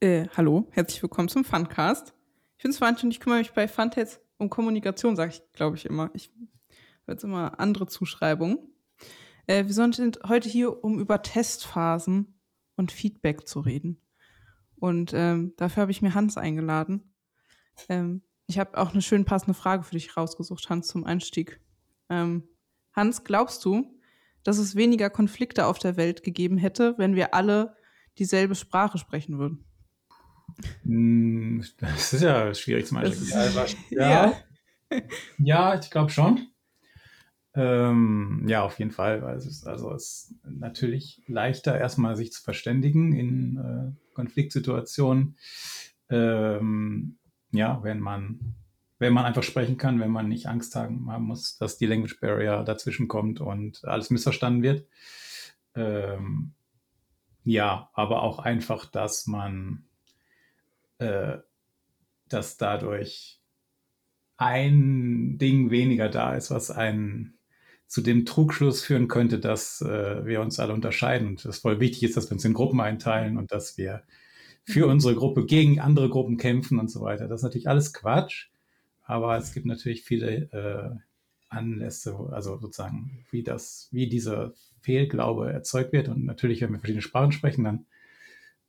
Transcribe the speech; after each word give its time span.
Äh, 0.00 0.28
hallo, 0.36 0.68
herzlich 0.70 1.02
willkommen 1.02 1.28
zum 1.28 1.44
Funcast. 1.44 2.14
Ich 2.56 2.62
bin 2.62 2.72
Swantje 2.72 3.06
und 3.06 3.10
ich 3.10 3.18
kümmere 3.18 3.40
mich 3.40 3.52
bei 3.52 3.66
Fun 3.66 3.90
jetzt 3.96 4.20
um 4.36 4.48
Kommunikation, 4.48 5.16
sage 5.16 5.32
ich, 5.32 5.52
glaube 5.54 5.76
ich 5.76 5.86
immer. 5.86 6.12
Ich 6.14 6.30
habe 7.02 7.14
jetzt 7.14 7.24
immer 7.24 7.58
andere 7.58 7.88
Zuschreibungen. 7.88 8.60
Äh, 9.48 9.64
wir 9.64 9.72
sind 9.72 10.20
heute 10.28 10.48
hier, 10.48 10.84
um 10.84 11.00
über 11.00 11.20
Testphasen 11.22 12.38
und 12.76 12.92
Feedback 12.92 13.48
zu 13.48 13.58
reden. 13.58 14.00
Und 14.76 15.10
ähm, 15.14 15.54
dafür 15.56 15.80
habe 15.80 15.90
ich 15.90 16.00
mir 16.00 16.14
Hans 16.14 16.38
eingeladen. 16.38 17.12
Ähm, 17.88 18.22
ich 18.46 18.60
habe 18.60 18.78
auch 18.78 18.92
eine 18.92 19.02
schön 19.02 19.24
passende 19.24 19.54
Frage 19.54 19.82
für 19.82 19.96
dich 19.96 20.16
rausgesucht, 20.16 20.70
Hans, 20.70 20.86
zum 20.86 21.06
Einstieg. 21.06 21.60
Ähm, 22.08 22.48
Hans, 22.92 23.24
glaubst 23.24 23.64
du, 23.64 23.98
dass 24.44 24.58
es 24.58 24.76
weniger 24.76 25.10
Konflikte 25.10 25.66
auf 25.66 25.80
der 25.80 25.96
Welt 25.96 26.22
gegeben 26.22 26.56
hätte, 26.56 26.94
wenn 26.98 27.16
wir 27.16 27.34
alle 27.34 27.76
dieselbe 28.16 28.54
Sprache 28.54 28.98
sprechen 28.98 29.40
würden? 29.40 29.67
Hm, 30.84 31.64
das 31.78 32.12
ist 32.12 32.22
ja 32.22 32.54
schwierig 32.54 32.86
zum 32.86 33.00
Beispiel. 33.00 33.28
Ja, 33.90 34.32
ja. 34.90 35.02
ja, 35.38 35.78
ich 35.78 35.90
glaube 35.90 36.10
schon. 36.10 36.48
Ähm, 37.54 38.44
ja, 38.46 38.62
auf 38.62 38.78
jeden 38.78 38.90
Fall, 38.92 39.22
weil 39.22 39.36
es 39.36 39.46
ist, 39.46 39.66
also 39.66 39.92
es 39.92 40.30
ist 40.30 40.34
natürlich 40.44 41.22
leichter, 41.26 41.78
erstmal 41.78 42.14
sich 42.16 42.32
zu 42.32 42.42
verständigen 42.42 43.12
in 43.12 43.56
äh, 43.56 44.14
Konfliktsituationen. 44.14 45.36
Ähm, 46.08 47.18
ja, 47.50 47.82
wenn 47.82 48.00
man, 48.00 48.54
wenn 48.98 49.12
man 49.12 49.24
einfach 49.24 49.42
sprechen 49.42 49.76
kann, 49.76 49.98
wenn 49.98 50.10
man 50.10 50.28
nicht 50.28 50.46
Angst 50.46 50.76
haben, 50.76 51.10
haben 51.10 51.24
muss, 51.24 51.56
dass 51.58 51.78
die 51.78 51.86
Language 51.86 52.20
Barrier 52.20 52.62
dazwischen 52.62 53.08
kommt 53.08 53.40
und 53.40 53.84
alles 53.84 54.10
missverstanden 54.10 54.62
wird. 54.62 54.86
Ähm, 55.74 56.52
ja, 57.44 57.90
aber 57.94 58.22
auch 58.22 58.38
einfach, 58.38 58.84
dass 58.86 59.26
man 59.26 59.87
äh, 60.98 61.38
dass 62.28 62.56
dadurch 62.56 63.40
ein 64.36 65.38
Ding 65.38 65.70
weniger 65.70 66.08
da 66.08 66.34
ist, 66.34 66.50
was 66.50 66.70
einen 66.70 67.38
zu 67.86 68.02
dem 68.02 68.26
Trugschluss 68.26 68.82
führen 68.82 69.08
könnte, 69.08 69.38
dass 69.38 69.80
äh, 69.80 70.24
wir 70.24 70.40
uns 70.40 70.60
alle 70.60 70.74
unterscheiden 70.74 71.28
und 71.28 71.44
es 71.44 71.58
voll 71.58 71.80
wichtig 71.80 72.04
ist, 72.04 72.16
dass 72.16 72.28
wir 72.30 72.34
uns 72.34 72.44
in 72.44 72.52
Gruppen 72.52 72.80
einteilen 72.80 73.38
und 73.38 73.50
dass 73.50 73.78
wir 73.78 74.02
für 74.64 74.86
mhm. 74.86 74.92
unsere 74.92 75.14
Gruppe 75.14 75.46
gegen 75.46 75.80
andere 75.80 76.10
Gruppen 76.10 76.36
kämpfen 76.36 76.78
und 76.78 76.90
so 76.90 77.00
weiter. 77.00 77.26
Das 77.26 77.40
ist 77.40 77.44
natürlich 77.44 77.68
alles 77.68 77.94
Quatsch, 77.94 78.48
aber 79.02 79.36
es 79.38 79.54
gibt 79.54 79.66
natürlich 79.66 80.04
viele 80.04 80.52
äh, 80.52 80.98
Anlässe, 81.48 82.14
also 82.30 82.58
sozusagen, 82.58 83.24
wie 83.30 83.42
das, 83.42 83.88
wie 83.90 84.08
dieser 84.08 84.52
Fehlglaube 84.82 85.50
erzeugt 85.50 85.92
wird. 85.92 86.08
Und 86.08 86.26
natürlich, 86.26 86.60
wenn 86.60 86.72
wir 86.72 86.78
verschiedene 86.78 87.02
Sprachen 87.02 87.32
sprechen, 87.32 87.64
dann 87.64 87.86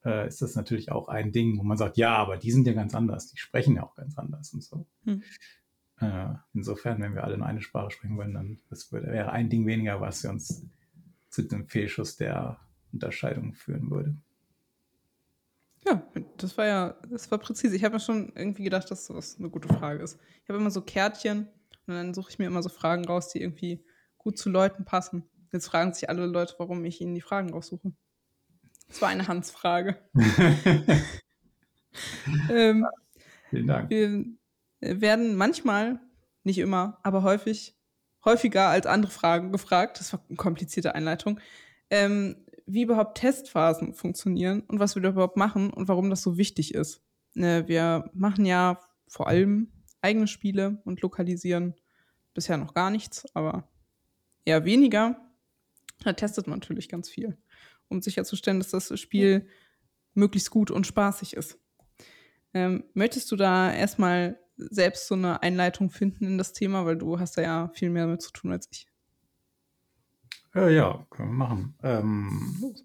äh, 0.06 0.28
ist 0.28 0.42
das 0.42 0.56
natürlich 0.56 0.92
auch 0.92 1.08
ein 1.08 1.32
Ding, 1.32 1.58
wo 1.58 1.64
man 1.64 1.78
sagt, 1.78 1.98
ja, 1.98 2.16
aber 2.16 2.38
die 2.38 2.52
sind 2.52 2.68
ja 2.68 2.74
ganz 2.74 2.96
anders, 2.96 3.28
die 3.28 3.38
sprechen 3.38 3.76
ja 3.76 3.84
auch 3.84 3.96
ganz 3.96 4.18
anders 4.18 4.54
und 4.54 4.64
so. 4.64 4.86
Hm. 5.06 5.24
Äh, 6.00 6.34
insofern, 6.54 7.02
wenn 7.02 7.16
wir 7.16 7.24
alle 7.24 7.38
nur 7.38 7.48
eine 7.48 7.62
Sprache 7.62 7.92
sprechen 7.92 8.18
wollen, 8.18 8.34
dann 8.34 8.60
das 8.70 8.92
würde, 8.92 9.08
wäre 9.08 9.32
ein 9.32 9.50
Ding 9.50 9.66
weniger, 9.66 10.00
was 10.00 10.24
wir 10.24 10.30
uns 10.30 10.66
zu 11.30 11.44
dem 11.44 11.68
Fehlschuss 11.68 12.16
der 12.16 12.60
Unterscheidung 12.92 13.54
führen 13.54 13.90
würde. 13.92 14.16
Ja, 15.86 16.04
das 16.38 16.58
war 16.58 16.66
ja, 16.66 16.96
das 17.10 17.30
war 17.32 17.38
präzise. 17.38 17.76
Ich 17.76 17.84
habe 17.84 17.96
mir 17.96 18.00
schon 18.00 18.32
irgendwie 18.36 18.64
gedacht, 18.64 18.90
dass 18.92 19.08
das 19.08 19.38
eine 19.38 19.50
gute 19.50 19.68
Frage 19.68 20.04
ist. 20.04 20.20
Ich 20.44 20.50
habe 20.50 20.60
immer 20.60 20.72
so 20.72 20.82
Kärtchen 20.82 21.48
und 21.88 21.94
dann 21.94 22.14
suche 22.14 22.32
ich 22.32 22.40
mir 22.40 22.48
immer 22.48 22.64
so 22.64 22.70
Fragen 22.70 23.06
raus, 23.06 23.30
die 23.30 23.42
irgendwie 23.42 23.84
gut 24.18 24.38
zu 24.38 24.50
Leuten 24.50 24.86
passen. 24.86 25.24
Jetzt 25.52 25.68
fragen 25.68 25.94
sich 25.94 26.10
alle 26.10 26.26
Leute, 26.26 26.56
warum 26.60 26.84
ich 26.86 27.02
ihnen 27.02 27.16
die 27.16 27.22
Fragen 27.22 27.52
raussuche. 27.52 27.94
Das 28.90 29.02
war 29.02 29.10
eine 29.10 29.28
Hans-Frage. 29.28 29.98
ähm, 32.52 32.86
Vielen 33.50 33.68
Dank. 33.68 33.90
Wir 33.90 34.26
werden 34.82 35.36
manchmal, 35.36 36.00
nicht 36.44 36.58
immer, 36.58 37.00
aber 37.04 37.24
häufig, 37.24 37.78
häufiger 38.26 38.68
als 38.68 38.86
andere 38.88 39.12
Fragen 39.12 39.52
gefragt. 39.52 40.00
Das 40.00 40.12
war 40.14 40.26
eine 40.28 40.38
komplizierte 40.38 40.96
Einleitung. 40.96 41.40
Ähm, 41.90 42.46
wie 42.66 42.84
überhaupt 42.84 43.18
Testphasen 43.18 43.94
funktionieren 43.94 44.62
und 44.62 44.80
was 44.80 44.96
wir 44.96 45.02
da 45.02 45.10
überhaupt 45.10 45.38
machen 45.38 45.72
und 45.72 45.88
warum 45.88 46.10
das 46.10 46.22
so 46.22 46.38
wichtig 46.38 46.74
ist. 46.74 47.02
Äh, 47.36 47.68
wir 47.68 48.10
machen 48.14 48.46
ja 48.46 48.80
vor 49.08 49.28
allem 49.28 49.72
eigene 50.02 50.28
Spiele 50.28 50.82
und 50.86 51.02
lokalisieren 51.02 51.76
bisher 52.34 52.58
noch 52.58 52.74
gar 52.74 52.90
nichts, 52.90 53.26
aber 53.36 53.68
eher 54.46 54.66
weniger. 54.66 55.20
Da 56.04 56.14
testet 56.14 56.48
man 56.48 56.60
natürlich 56.60 56.90
ganz 56.90 57.10
viel 57.10 57.38
um 57.90 58.02
sicherzustellen, 58.02 58.60
dass 58.60 58.70
das 58.70 59.00
Spiel 59.00 59.48
möglichst 60.14 60.52
gut 60.52 60.72
und 60.72 60.88
spaßig 60.88 61.36
ist. 61.36 61.60
Ähm, 62.54 62.84
möchtest 62.94 63.32
du 63.32 63.36
da 63.36 63.72
erstmal 63.72 64.40
selbst 64.58 65.08
so 65.08 65.16
eine 65.16 65.42
Einleitung 65.42 65.90
finden 65.90 66.26
in 66.26 66.38
das 66.38 66.54
Thema, 66.54 66.86
weil 66.86 66.98
du 66.98 67.20
hast 67.20 67.38
da 67.38 67.42
ja 67.42 67.70
viel 67.74 67.90
mehr 67.90 68.06
damit 68.06 68.22
zu 68.22 68.32
tun 68.32 68.52
als 68.52 68.68
ich. 68.72 68.88
Äh, 70.56 70.76
ja, 70.76 71.06
können 71.10 71.30
wir 71.30 71.36
machen. 71.36 71.76
Ähm, 71.84 72.76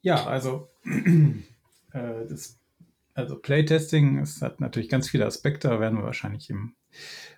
ja, 0.00 0.26
also 0.26 0.70
äh, 0.84 2.26
das, 2.28 2.58
also 3.14 3.38
Playtesting, 3.38 4.18
es 4.18 4.40
hat 4.40 4.60
natürlich 4.60 4.88
ganz 4.88 5.08
viele 5.08 5.26
Aspekte, 5.26 5.68
da 5.68 5.80
werden 5.80 5.98
wir 5.98 6.04
wahrscheinlich 6.04 6.48
im 6.50 6.74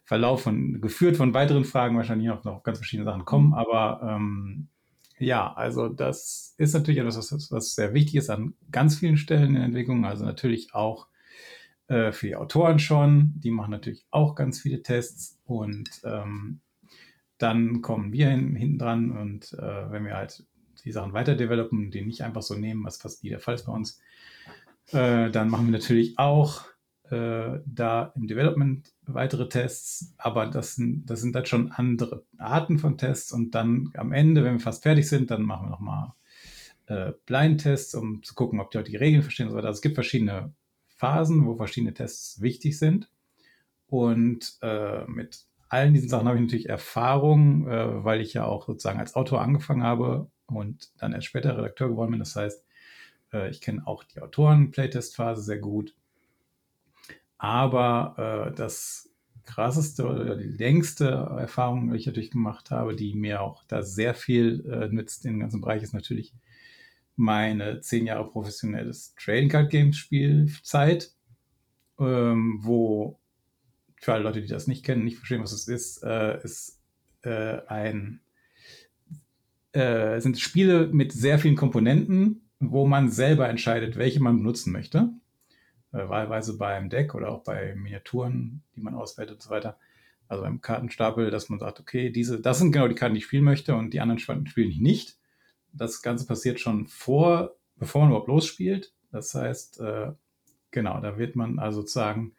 Verlauf 0.05 0.43
von 0.43 0.81
geführt 0.81 1.17
von 1.17 1.35
weiteren 1.35 1.65
Fragen 1.65 1.97
wahrscheinlich 1.97 2.31
auch 2.31 2.45
noch 2.45 2.63
ganz 2.63 2.79
verschiedene 2.79 3.09
Sachen 3.09 3.25
kommen, 3.25 3.49
mhm. 3.49 3.55
aber 3.55 4.01
ähm, 4.03 4.69
ja, 5.19 5.53
also 5.53 5.89
das 5.89 6.55
ist 6.59 6.75
natürlich 6.75 7.01
etwas, 7.01 7.17
was, 7.17 7.51
was 7.51 7.75
sehr 7.75 7.95
wichtig 7.95 8.17
ist 8.17 8.31
an 8.31 8.55
ganz 8.71 8.97
vielen 8.97 9.17
Stellen 9.17 9.49
in 9.49 9.55
der 9.55 9.65
Entwicklung. 9.65 10.05
Also 10.05 10.25
natürlich 10.25 10.75
auch 10.75 11.09
äh, 11.87 12.13
für 12.13 12.27
die 12.27 12.37
Autoren 12.37 12.79
schon. 12.79 13.35
Die 13.37 13.51
machen 13.51 13.71
natürlich 13.71 14.05
auch 14.11 14.35
ganz 14.35 14.61
viele 14.61 14.83
Tests 14.83 15.39
und 15.45 15.89
ähm, 16.05 16.61
dann 17.39 17.83
kommen 17.83 18.13
wir 18.13 18.31
hin, 18.31 18.57
hinten 18.57 18.79
dran 18.79 19.11
und 19.11 19.53
äh, 19.55 19.91
wenn 19.91 20.05
wir 20.05 20.15
halt 20.15 20.45
die 20.85 20.93
Sachen 20.93 21.13
weiter 21.13 21.35
developen, 21.35 21.91
die 21.91 22.03
nicht 22.03 22.23
einfach 22.23 22.43
so 22.43 22.55
nehmen, 22.55 22.85
was 22.85 22.99
fast 22.99 23.23
nie 23.23 23.31
der 23.31 23.41
Fall 23.41 23.55
ist 23.55 23.67
bei 23.67 23.73
uns, 23.73 24.01
äh, 24.93 25.31
dann 25.31 25.49
machen 25.49 25.67
wir 25.67 25.73
natürlich 25.73 26.19
auch 26.19 26.65
äh, 27.15 27.61
da 27.65 28.13
im 28.17 28.27
Development 28.27 28.93
weitere 29.07 29.49
Tests, 29.49 30.15
aber 30.19 30.47
das 30.47 30.75
sind, 30.75 31.07
das 31.07 31.21
sind 31.21 31.35
dann 31.35 31.47
schon 31.47 31.71
andere 31.71 32.25
Arten 32.39 32.79
von 32.79 32.99
Tests 32.99 33.31
und 33.31 33.55
dann 33.55 33.93
am 33.95 34.13
Ende, 34.13 34.43
wenn 34.43 34.55
wir 34.55 34.61
fast 34.61 34.83
fertig 34.83 35.09
sind, 35.09 35.31
dann 35.31 35.43
machen 35.43 35.67
wir 35.67 35.71
nochmal 35.71 36.13
äh, 36.87 37.13
Blind-Tests, 37.27 37.95
um 37.95 38.23
zu 38.25 38.35
gucken, 38.35 38.61
ob 38.61 38.71
die 38.71 38.79
Leute 38.79 38.91
die 38.91 38.97
Regeln 38.97 39.23
verstehen 39.23 39.47
und 39.47 39.53
so 39.53 39.59
weiter. 39.59 39.69
Also 39.69 39.79
es 39.79 39.83
gibt 39.83 39.95
verschiedene 39.95 40.53
Phasen, 40.89 41.47
wo 41.47 41.55
verschiedene 41.55 41.95
Tests 41.95 42.41
wichtig 42.41 42.79
sind 42.79 43.09
und 43.87 44.59
äh, 44.63 45.05
mit 45.07 45.47
allen 45.69 45.95
diesen 45.95 46.09
Sachen 46.09 46.27
habe 46.27 46.39
ich 46.39 46.43
natürlich 46.43 46.69
Erfahrung, 46.69 47.69
äh, 47.69 48.05
weil 48.05 48.21
ich 48.21 48.35
ja 48.35 48.45
auch 48.45 48.67
sozusagen 48.67 48.99
als 48.99 49.15
Autor 49.15 49.41
angefangen 49.41 49.85
habe 49.85 50.31
und 50.47 50.91
dann 50.99 51.13
erst 51.13 51.27
später 51.27 51.57
Redakteur 51.57 51.89
geworden 51.89 52.11
bin. 52.11 52.21
Das 52.21 52.35
heißt, 52.35 52.65
äh, 53.33 53.51
ich 53.51 53.61
kenne 53.61 53.87
auch 53.87 54.05
die 54.05 54.21
Autoren-Playtest-Phase 54.21 55.43
sehr 55.43 55.59
gut 55.59 55.95
aber 57.45 58.49
äh, 58.49 58.57
das 58.57 59.11
krasseste 59.45 60.07
oder 60.07 60.35
die 60.35 60.49
längste 60.49 61.05
Erfahrung, 61.05 61.91
die 61.91 61.99
ich 61.99 62.07
natürlich 62.07 62.31
gemacht 62.31 62.71
habe, 62.71 62.97
die 62.97 63.15
mir 63.15 63.43
auch 63.43 63.65
da 63.65 63.83
sehr 63.83 64.15
viel 64.15 64.65
äh, 64.67 64.89
nützt 64.89 65.27
in 65.27 65.35
dem 65.35 65.41
ganzen 65.41 65.61
Bereich, 65.61 65.83
ist 65.83 65.93
natürlich 65.93 66.33
meine 67.17 67.81
zehn 67.81 68.07
Jahre 68.07 68.27
professionelles 68.31 69.15
Trading 69.23 69.51
Card 69.51 69.71
Games 69.71 69.99
Spielzeit, 69.99 71.13
ähm, 72.01 72.61
wo 72.63 73.21
für 74.01 74.15
alle 74.15 74.23
Leute, 74.23 74.41
die 74.41 74.49
das 74.49 74.67
nicht 74.67 74.83
kennen, 74.83 75.05
nicht 75.05 75.19
verstehen, 75.19 75.43
was 75.43 75.53
es 75.53 75.69
ist, 75.69 76.03
äh, 76.03 76.43
ist 76.43 76.81
äh, 77.23 77.59
ein 77.67 78.21
äh, 79.73 80.19
sind 80.19 80.41
Spiele 80.41 80.87
mit 80.87 81.13
sehr 81.13 81.39
vielen 81.39 81.57
Komponenten, 81.57 82.49
wo 82.59 82.87
man 82.87 83.11
selber 83.11 83.51
entscheidet, 83.51 83.97
welche 83.97 84.21
man 84.21 84.39
benutzen 84.39 84.73
möchte 84.73 85.13
äh, 85.95 86.09
wahlweise 86.09 86.59
beim 86.59 86.91
Deck 86.91 87.15
oder 87.15 87.31
auch 87.31 87.45
bei 87.45 87.75
Miniaturen, 87.77 88.63
die 88.75 88.81
man 88.81 88.95
auswertet 88.95 89.37
und 89.37 89.43
so 89.43 89.51
weiter. 89.51 89.79
Also 90.27 90.43
beim 90.43 90.61
Kartenstapel, 90.61 91.31
dass 91.31 91.49
man 91.49 91.61
sagt, 91.61 91.81
okay, 91.81 92.11
diese, 92.11 92.41
das 92.41 92.59
sind 92.59 92.73
genau 92.73 92.89
die 92.89 92.95
Karten, 92.95 93.15
die 93.15 93.19
ich 93.19 93.27
spielen 93.27 93.45
möchte 93.45 93.75
und 93.75 93.95
die 93.95 94.01
anderen 94.01 94.19
spielen 94.19 94.71
ich 94.71 94.81
nicht. 94.81 95.17
Das 95.73 96.03
Ganze 96.03 96.27
passiert 96.27 96.61
schon 96.61 96.87
vor, 96.87 97.57
bevor 97.77 98.03
man 98.03 98.11
überhaupt 98.11 98.29
losspielt. 98.29 98.93
Das 99.13 99.35
heißt, 99.35 99.81
äh, 99.81 100.13
genau, 100.71 101.01
da 101.01 101.19
wird 101.19 101.37
man 101.37 101.59
also 101.59 101.83
sozusagen, 101.83 102.33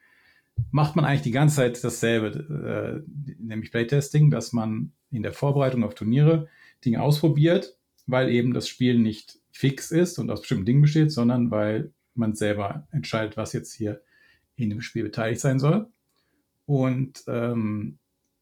macht 0.71 0.95
man 0.95 1.05
eigentlich 1.05 1.21
die 1.21 1.31
ganze 1.31 1.57
Zeit 1.57 1.81
dasselbe, 1.83 3.05
äh, 3.07 3.33
nämlich 3.39 3.71
Playtesting, 3.71 4.31
dass 4.31 4.51
man 4.51 4.91
in 5.11 5.23
der 5.23 5.33
Vorbereitung 5.33 5.83
auf 5.83 5.95
Turniere 5.95 6.49
Dinge 6.83 7.01
ausprobiert, 7.01 7.77
weil 8.07 8.29
eben 8.29 8.53
das 8.53 8.67
Spiel 8.67 8.99
nicht 8.99 9.39
fix 9.51 9.91
ist 9.91 10.19
und 10.19 10.29
aus 10.29 10.41
bestimmten 10.41 10.65
Dingen 10.65 10.81
besteht, 10.81 11.11
sondern 11.11 11.51
weil 11.51 11.93
man 12.17 12.35
selber 12.35 12.87
entscheidet, 12.91 13.37
was 13.37 13.53
jetzt 13.53 13.73
hier 13.73 14.01
in 14.55 14.69
dem 14.69 14.81
Spiel 14.81 15.03
beteiligt 15.03 15.41
sein 15.41 15.59
soll. 15.59 15.87
Und 16.65 17.23
ähm, 17.27 17.97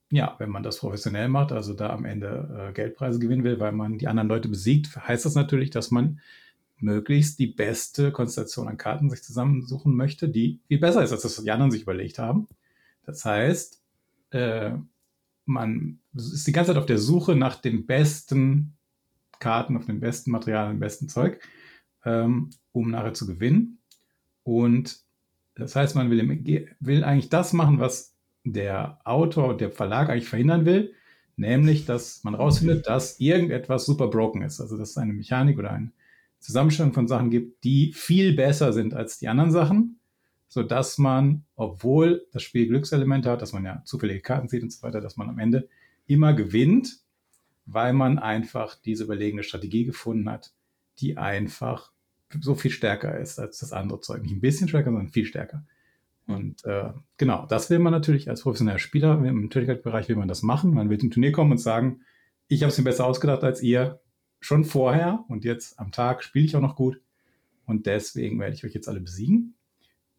ja, 0.10 0.36
wenn 0.38 0.50
man 0.50 0.64
das 0.64 0.78
professionell 0.78 1.28
macht, 1.28 1.52
also 1.52 1.74
da 1.74 1.90
am 1.90 2.06
Ende 2.06 2.70
äh, 2.70 2.74
Geldpreise 2.74 3.20
gewinnen 3.20 3.44
will, 3.44 3.60
weil 3.60 3.72
man 3.72 3.98
die 3.98 4.08
anderen 4.08 4.30
Leute 4.30 4.48
besiegt, 4.48 4.96
heißt 4.96 5.26
das 5.26 5.36
natürlich, 5.36 5.72
dass 5.72 5.92
man 5.92 6.20
möglichst 6.78 7.40
die 7.40 7.48
beste 7.48 8.12
Konstellation 8.12 8.68
an 8.68 8.78
Karten 8.78 9.10
sich 9.10 9.24
zusammensuchen 9.24 9.96
möchte, 9.96 10.30
die 10.30 10.60
viel 10.68 10.80
besser 10.80 11.04
ist, 11.04 11.12
als 11.12 11.24
das 11.24 11.42
die 11.42 11.52
anderen 11.52 11.72
sich 11.72 11.82
überlegt 11.82 12.20
haben. 12.20 12.48
Das 13.06 13.26
heißt, 13.26 13.82
äh, 14.32 14.72
man 15.46 16.00
ist 16.14 16.46
die 16.46 16.52
ganze 16.52 16.72
Zeit 16.72 16.78
auf 16.78 16.86
der 16.86 17.00
Suche 17.00 17.36
nach 17.36 17.56
den 17.56 17.86
besten 17.86 18.74
Karten, 19.40 19.78
auf 19.78 19.86
den 19.86 20.00
besten 20.00 20.32
Materialien, 20.32 20.78
dem 20.78 20.80
besten 20.80 21.10
Zeug, 21.10 21.40
ähm, 22.06 22.50
um 22.72 22.92
nachher 22.92 23.14
zu 23.14 23.26
gewinnen. 23.28 23.80
Und 24.44 25.00
das 25.56 25.76
heißt, 25.76 25.96
man 25.96 26.10
will, 26.10 26.76
will 26.80 27.04
eigentlich 27.04 27.30
das 27.30 27.54
machen, 27.54 27.80
was 27.80 28.16
der 28.44 29.00
Autor 29.06 29.50
und 29.50 29.62
der 29.62 29.72
Verlag 29.72 30.10
eigentlich 30.10 30.28
verhindern 30.28 30.66
will, 30.66 30.94
nämlich, 31.36 31.86
dass 31.86 32.24
man 32.24 32.36
rausfindet, 32.36 32.88
dass 32.88 33.20
irgendetwas 33.20 33.86
super 33.86 34.08
broken 34.08 34.42
ist. 34.42 34.60
Also, 34.60 34.78
dass 34.78 34.92
es 34.92 34.98
eine 34.98 35.14
Mechanik 35.14 35.58
oder 35.58 35.72
eine 35.72 35.92
Zusammenstellung 36.40 36.94
von 36.94 37.08
Sachen 37.08 37.30
gibt, 37.30 37.64
die 37.64 37.94
viel 37.94 38.36
besser 38.36 38.74
sind 38.74 38.94
als 38.94 39.18
die 39.18 39.30
anderen 39.30 39.52
Sachen, 39.52 40.00
sodass 40.50 40.98
man, 40.98 41.46
obwohl 41.56 42.28
das 42.32 42.44
Spiel 42.44 42.68
Glückselemente 42.68 43.32
hat, 43.32 43.42
dass 43.42 43.54
man 43.54 43.64
ja 43.64 43.82
zufällige 43.86 44.22
Karten 44.22 44.50
sieht 44.50 44.62
und 44.62 44.72
so 44.72 44.84
weiter, 44.84 45.00
dass 45.00 45.16
man 45.16 45.30
am 45.30 45.40
Ende 45.40 45.70
immer 46.06 46.34
gewinnt, 46.34 47.00
weil 47.66 47.94
man 47.94 48.20
einfach 48.20 48.76
diese 48.76 49.06
überlegene 49.06 49.44
Strategie 49.44 49.86
gefunden 49.86 50.30
hat, 50.30 50.54
die 51.00 51.18
einfach 51.18 51.93
so 52.42 52.56
viel 52.56 52.72
stärker 52.72 53.18
ist 53.20 53.40
als 53.40 53.60
das 53.60 53.74
andere 53.74 54.00
Zeug. 54.00 54.24
Nicht 54.24 54.34
ein 54.34 54.42
bisschen 54.42 54.68
stärker, 54.68 54.92
sondern 54.92 55.10
viel 55.10 55.26
stärker. 55.26 55.66
Und 56.28 56.64
äh, 56.66 56.92
genau, 57.18 57.46
das 57.48 57.70
will 57.70 57.80
man 57.80 57.92
natürlich 57.92 58.30
als 58.30 58.42
professioneller 58.42 58.80
Spieler 58.80 59.24
im 59.26 59.50
Turnierbereich 59.50 60.08
will 60.10 60.16
man 60.16 60.28
das 60.28 60.42
machen. 60.42 60.74
Man 60.74 60.90
will 60.90 60.98
zum 60.98 61.12
Turnier 61.12 61.32
kommen 61.32 61.52
und 61.52 61.58
sagen, 61.58 62.02
ich 62.48 62.64
habe 62.64 62.72
es 62.72 62.78
mir 62.78 62.86
besser 62.86 63.06
ausgedacht 63.06 63.44
als 63.44 63.62
ihr 63.62 64.00
schon 64.40 64.64
vorher 64.64 65.24
und 65.28 65.46
jetzt 65.46 65.80
am 65.80 65.92
Tag 65.92 66.24
spiele 66.24 66.46
ich 66.46 66.56
auch 66.56 66.62
noch 66.62 66.76
gut 66.76 67.02
und 67.66 67.86
deswegen 67.86 68.40
werde 68.40 68.56
ich 68.56 68.66
euch 68.66 68.74
jetzt 68.74 68.88
alle 68.88 69.02
besiegen. 69.02 69.56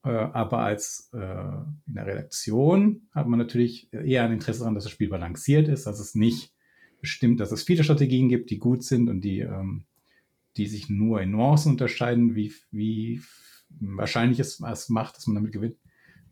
Äh, 0.05 0.10
aber 0.10 0.58
als 0.58 1.10
äh, 1.14 1.19
in 1.19 1.94
der 1.94 2.06
Redaktion 2.06 3.02
hat 3.12 3.26
man 3.26 3.38
natürlich 3.38 3.93
eher 3.93 4.25
ein 4.25 4.32
Interesse 4.32 4.60
daran, 4.60 4.75
dass 4.75 4.84
das 4.84 4.93
Spiel 4.93 5.08
balanciert 5.08 5.69
ist, 5.69 5.87
dass 5.87 6.00
es 6.00 6.14
nicht 6.14 6.52
bestimmt, 7.00 7.40
dass 7.40 7.52
es 7.52 7.62
viele 7.62 7.84
Strategien 7.84 8.28
gibt, 8.28 8.50
die 8.50 8.58
gut 8.58 8.82
sind 8.82 9.08
und 9.08 9.22
die 9.22 9.40
ähm, 9.40 9.84
die 10.56 10.66
sich 10.66 10.88
nur 10.88 11.20
in 11.20 11.32
Nuancen 11.32 11.72
unterscheiden, 11.72 12.34
wie, 12.34 12.52
wie 12.70 13.22
wahrscheinlich 13.80 14.38
es 14.38 14.60
was 14.60 14.88
macht, 14.88 15.16
dass 15.16 15.26
man 15.26 15.36
damit 15.36 15.52
gewinnt 15.52 15.76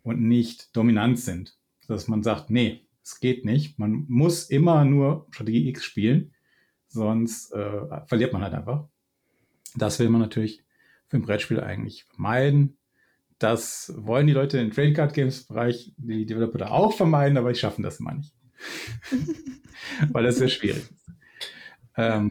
und 0.02 0.20
nicht 0.20 0.74
dominant 0.76 1.18
sind. 1.18 1.56
Dass 1.88 2.08
man 2.08 2.22
sagt, 2.22 2.50
nee, 2.50 2.86
es 3.02 3.20
geht 3.20 3.44
nicht. 3.44 3.78
Man 3.78 4.04
muss 4.08 4.48
immer 4.48 4.84
nur 4.84 5.26
Strategie 5.30 5.68
X 5.68 5.84
spielen, 5.84 6.32
sonst 6.86 7.52
äh, 7.52 8.06
verliert 8.06 8.32
man 8.32 8.42
halt 8.42 8.54
einfach. 8.54 8.88
Das 9.74 9.98
will 9.98 10.08
man 10.08 10.20
natürlich 10.20 10.64
für 11.08 11.16
ein 11.16 11.22
Brettspiel 11.22 11.60
eigentlich 11.60 12.04
vermeiden. 12.04 12.76
Das 13.38 13.92
wollen 13.96 14.28
die 14.28 14.32
Leute 14.32 14.58
im 14.58 14.70
Trading 14.70 14.94
Card 14.94 15.14
Games 15.14 15.44
Bereich, 15.46 15.92
die 15.96 16.26
Developer 16.26 16.58
da 16.58 16.68
auch 16.68 16.96
vermeiden, 16.96 17.36
aber 17.36 17.52
die 17.52 17.58
schaffen 17.58 17.82
das 17.82 17.98
immer 17.98 18.14
nicht. 18.14 18.32
Weil 20.12 20.24
das 20.24 20.36
sehr 20.36 20.48
schwierig 20.48 20.82
ist. 20.82 21.10
Ähm, 21.96 22.30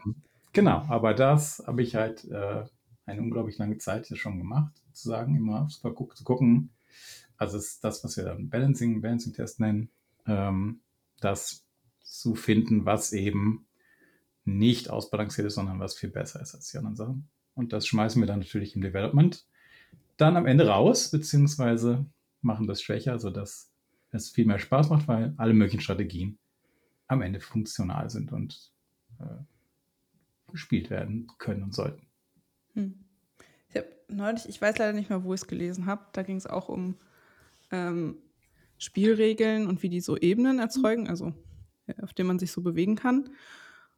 Genau, 0.52 0.84
aber 0.88 1.14
das 1.14 1.62
habe 1.66 1.82
ich 1.82 1.94
halt 1.94 2.24
äh, 2.24 2.64
eine 3.06 3.22
unglaublich 3.22 3.58
lange 3.58 3.78
Zeit 3.78 4.06
hier 4.06 4.16
schon 4.16 4.38
gemacht, 4.38 4.72
zu 4.92 5.08
sagen, 5.08 5.36
immer 5.36 5.68
super 5.70 5.92
gu 5.92 6.06
zu 6.12 6.24
gucken. 6.24 6.70
Also 7.36 7.56
ist 7.56 7.82
das, 7.82 8.04
was 8.04 8.16
wir 8.16 8.24
dann 8.24 8.50
Balancing, 8.50 9.00
Balancing-Test 9.00 9.60
nennen, 9.60 9.90
ähm, 10.26 10.80
das 11.20 11.64
zu 12.00 12.34
finden, 12.34 12.84
was 12.84 13.12
eben 13.12 13.66
nicht 14.44 14.90
ausbalanciert 14.90 15.46
ist, 15.46 15.54
sondern 15.54 15.80
was 15.80 15.94
viel 15.94 16.10
besser 16.10 16.40
ist 16.40 16.54
als 16.54 16.70
die 16.70 16.78
anderen 16.78 16.96
Sachen. 16.96 17.28
Und 17.54 17.72
das 17.72 17.86
schmeißen 17.86 18.20
wir 18.20 18.26
dann 18.26 18.40
natürlich 18.40 18.76
im 18.76 18.82
Development 18.82 19.44
dann 20.16 20.36
am 20.36 20.46
Ende 20.46 20.68
raus, 20.68 21.10
beziehungsweise 21.10 22.06
machen 22.42 22.66
das 22.66 22.82
schwächer, 22.82 23.18
sodass 23.18 23.70
es 24.10 24.30
viel 24.30 24.46
mehr 24.46 24.58
Spaß 24.58 24.90
macht, 24.90 25.08
weil 25.08 25.34
alle 25.36 25.54
möglichen 25.54 25.80
Strategien 25.80 26.38
am 27.08 27.22
Ende 27.22 27.40
funktional 27.40 28.10
sind 28.10 28.32
und 28.32 28.72
äh, 29.18 29.24
gespielt 30.52 30.90
werden 30.90 31.26
können 31.38 31.62
und 31.64 31.74
sollten. 31.74 32.06
Hm. 32.74 33.04
Ich 33.68 33.76
habe 33.76 33.88
neulich, 34.08 34.48
ich 34.48 34.60
weiß 34.60 34.78
leider 34.78 34.92
nicht 34.92 35.10
mehr, 35.10 35.24
wo 35.24 35.34
ich 35.34 35.40
es 35.40 35.46
gelesen 35.46 35.86
habe, 35.86 36.06
da 36.12 36.22
ging 36.22 36.36
es 36.36 36.46
auch 36.46 36.68
um 36.68 36.96
ähm, 37.70 38.18
Spielregeln 38.78 39.66
und 39.66 39.82
wie 39.82 39.88
die 39.88 40.00
so 40.00 40.16
Ebenen 40.16 40.58
erzeugen, 40.58 41.08
also 41.08 41.32
auf 42.00 42.12
denen 42.12 42.28
man 42.28 42.38
sich 42.38 42.52
so 42.52 42.62
bewegen 42.62 42.96
kann. 42.96 43.30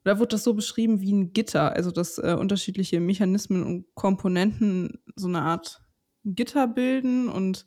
Da 0.05 0.19
wurde 0.19 0.29
das 0.29 0.45
so 0.45 0.53
beschrieben 0.53 1.01
wie 1.01 1.13
ein 1.13 1.33
Gitter, 1.33 1.73
also 1.73 1.91
dass 1.91 2.19
äh, 2.19 2.37
unterschiedliche 2.39 3.01
Mechanismen 3.01 3.63
und 3.63 3.95
Komponenten 3.95 5.03
so 5.17 5.29
eine 5.29 5.41
Art 5.41 5.83
Gitter 6.25 6.69
bilden 6.69 7.29
und 7.29 7.67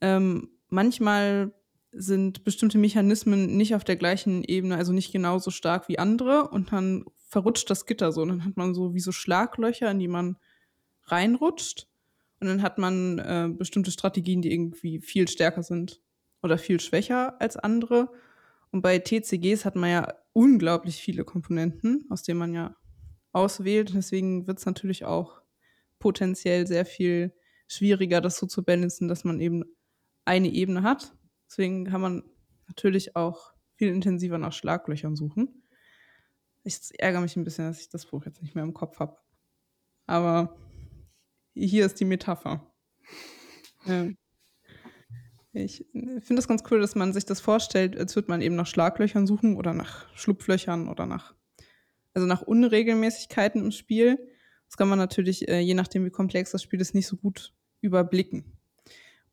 ähm, 0.00 0.48
manchmal 0.68 1.52
sind 1.92 2.44
bestimmte 2.44 2.78
Mechanismen 2.78 3.56
nicht 3.56 3.74
auf 3.74 3.84
der 3.84 3.96
gleichen 3.96 4.44
Ebene, 4.44 4.76
also 4.76 4.92
nicht 4.92 5.12
genauso 5.12 5.50
stark 5.50 5.88
wie 5.88 5.98
andere 5.98 6.48
und 6.48 6.72
dann 6.72 7.04
verrutscht 7.28 7.68
das 7.70 7.86
Gitter 7.86 8.12
so. 8.12 8.22
Und 8.22 8.28
dann 8.28 8.44
hat 8.44 8.56
man 8.56 8.74
so 8.74 8.94
wie 8.94 9.00
so 9.00 9.12
Schlaglöcher, 9.12 9.90
in 9.90 9.98
die 9.98 10.08
man 10.08 10.36
reinrutscht. 11.04 11.88
Und 12.40 12.48
dann 12.48 12.62
hat 12.62 12.78
man 12.78 13.18
äh, 13.18 13.48
bestimmte 13.52 13.90
Strategien, 13.90 14.42
die 14.42 14.52
irgendwie 14.52 15.00
viel 15.00 15.28
stärker 15.28 15.62
sind 15.62 16.00
oder 16.42 16.58
viel 16.58 16.80
schwächer 16.80 17.40
als 17.40 17.56
andere. 17.56 18.10
Und 18.70 18.82
bei 18.82 18.98
TCGs 18.98 19.64
hat 19.64 19.76
man 19.76 19.90
ja 19.90 20.14
unglaublich 20.32 20.96
viele 20.96 21.24
Komponenten, 21.24 22.06
aus 22.08 22.22
denen 22.22 22.38
man 22.38 22.54
ja 22.54 22.76
auswählt. 23.32 23.92
Deswegen 23.94 24.46
wird 24.46 24.58
es 24.58 24.66
natürlich 24.66 25.04
auch 25.04 25.42
potenziell 25.98 26.66
sehr 26.66 26.86
viel 26.86 27.34
schwieriger, 27.68 28.20
das 28.20 28.38
so 28.38 28.46
zu 28.46 28.64
balancen, 28.64 29.08
dass 29.08 29.24
man 29.24 29.40
eben 29.40 29.64
eine 30.24 30.48
Ebene 30.48 30.82
hat. 30.82 31.14
Deswegen 31.50 31.84
kann 31.84 32.00
man 32.00 32.22
natürlich 32.68 33.16
auch 33.16 33.52
viel 33.74 33.88
intensiver 33.88 34.38
nach 34.38 34.52
Schlaglöchern 34.52 35.16
suchen. 35.16 35.64
Ich 36.62 36.78
ärgere 36.98 37.20
mich 37.20 37.34
ein 37.34 37.42
bisschen, 37.42 37.66
dass 37.66 37.80
ich 37.80 37.88
das 37.88 38.06
Buch 38.06 38.24
jetzt 38.24 38.40
nicht 38.40 38.54
mehr 38.54 38.62
im 38.62 38.72
Kopf 38.72 39.00
habe. 39.00 39.16
Aber 40.06 40.56
hier 41.54 41.86
ist 41.86 41.98
die 42.00 42.04
Metapher. 42.04 42.66
Ähm, 43.86 44.18
ich 45.54 45.86
finde 45.92 46.34
es 46.36 46.46
ganz 46.46 46.62
cool, 46.70 46.80
dass 46.80 46.94
man 46.94 47.14
sich 47.14 47.24
das 47.24 47.40
vorstellt, 47.40 47.96
als 47.96 48.14
würde 48.14 48.28
man 48.28 48.42
eben 48.42 48.56
nach 48.56 48.66
Schlaglöchern 48.66 49.26
suchen 49.26 49.56
oder 49.56 49.72
nach 49.72 50.14
Schlupflöchern 50.14 50.86
oder 50.86 51.06
nach, 51.06 51.34
also 52.12 52.26
nach 52.26 52.42
Unregelmäßigkeiten 52.42 53.64
im 53.64 53.70
Spiel. 53.70 54.18
Das 54.66 54.76
kann 54.76 54.90
man 54.90 54.98
natürlich, 54.98 55.48
äh, 55.48 55.60
je 55.60 55.72
nachdem, 55.72 56.04
wie 56.04 56.10
komplex 56.10 56.50
das 56.50 56.62
Spiel 56.62 56.82
ist, 56.82 56.94
nicht 56.94 57.06
so 57.06 57.16
gut 57.16 57.54
überblicken. 57.80 58.58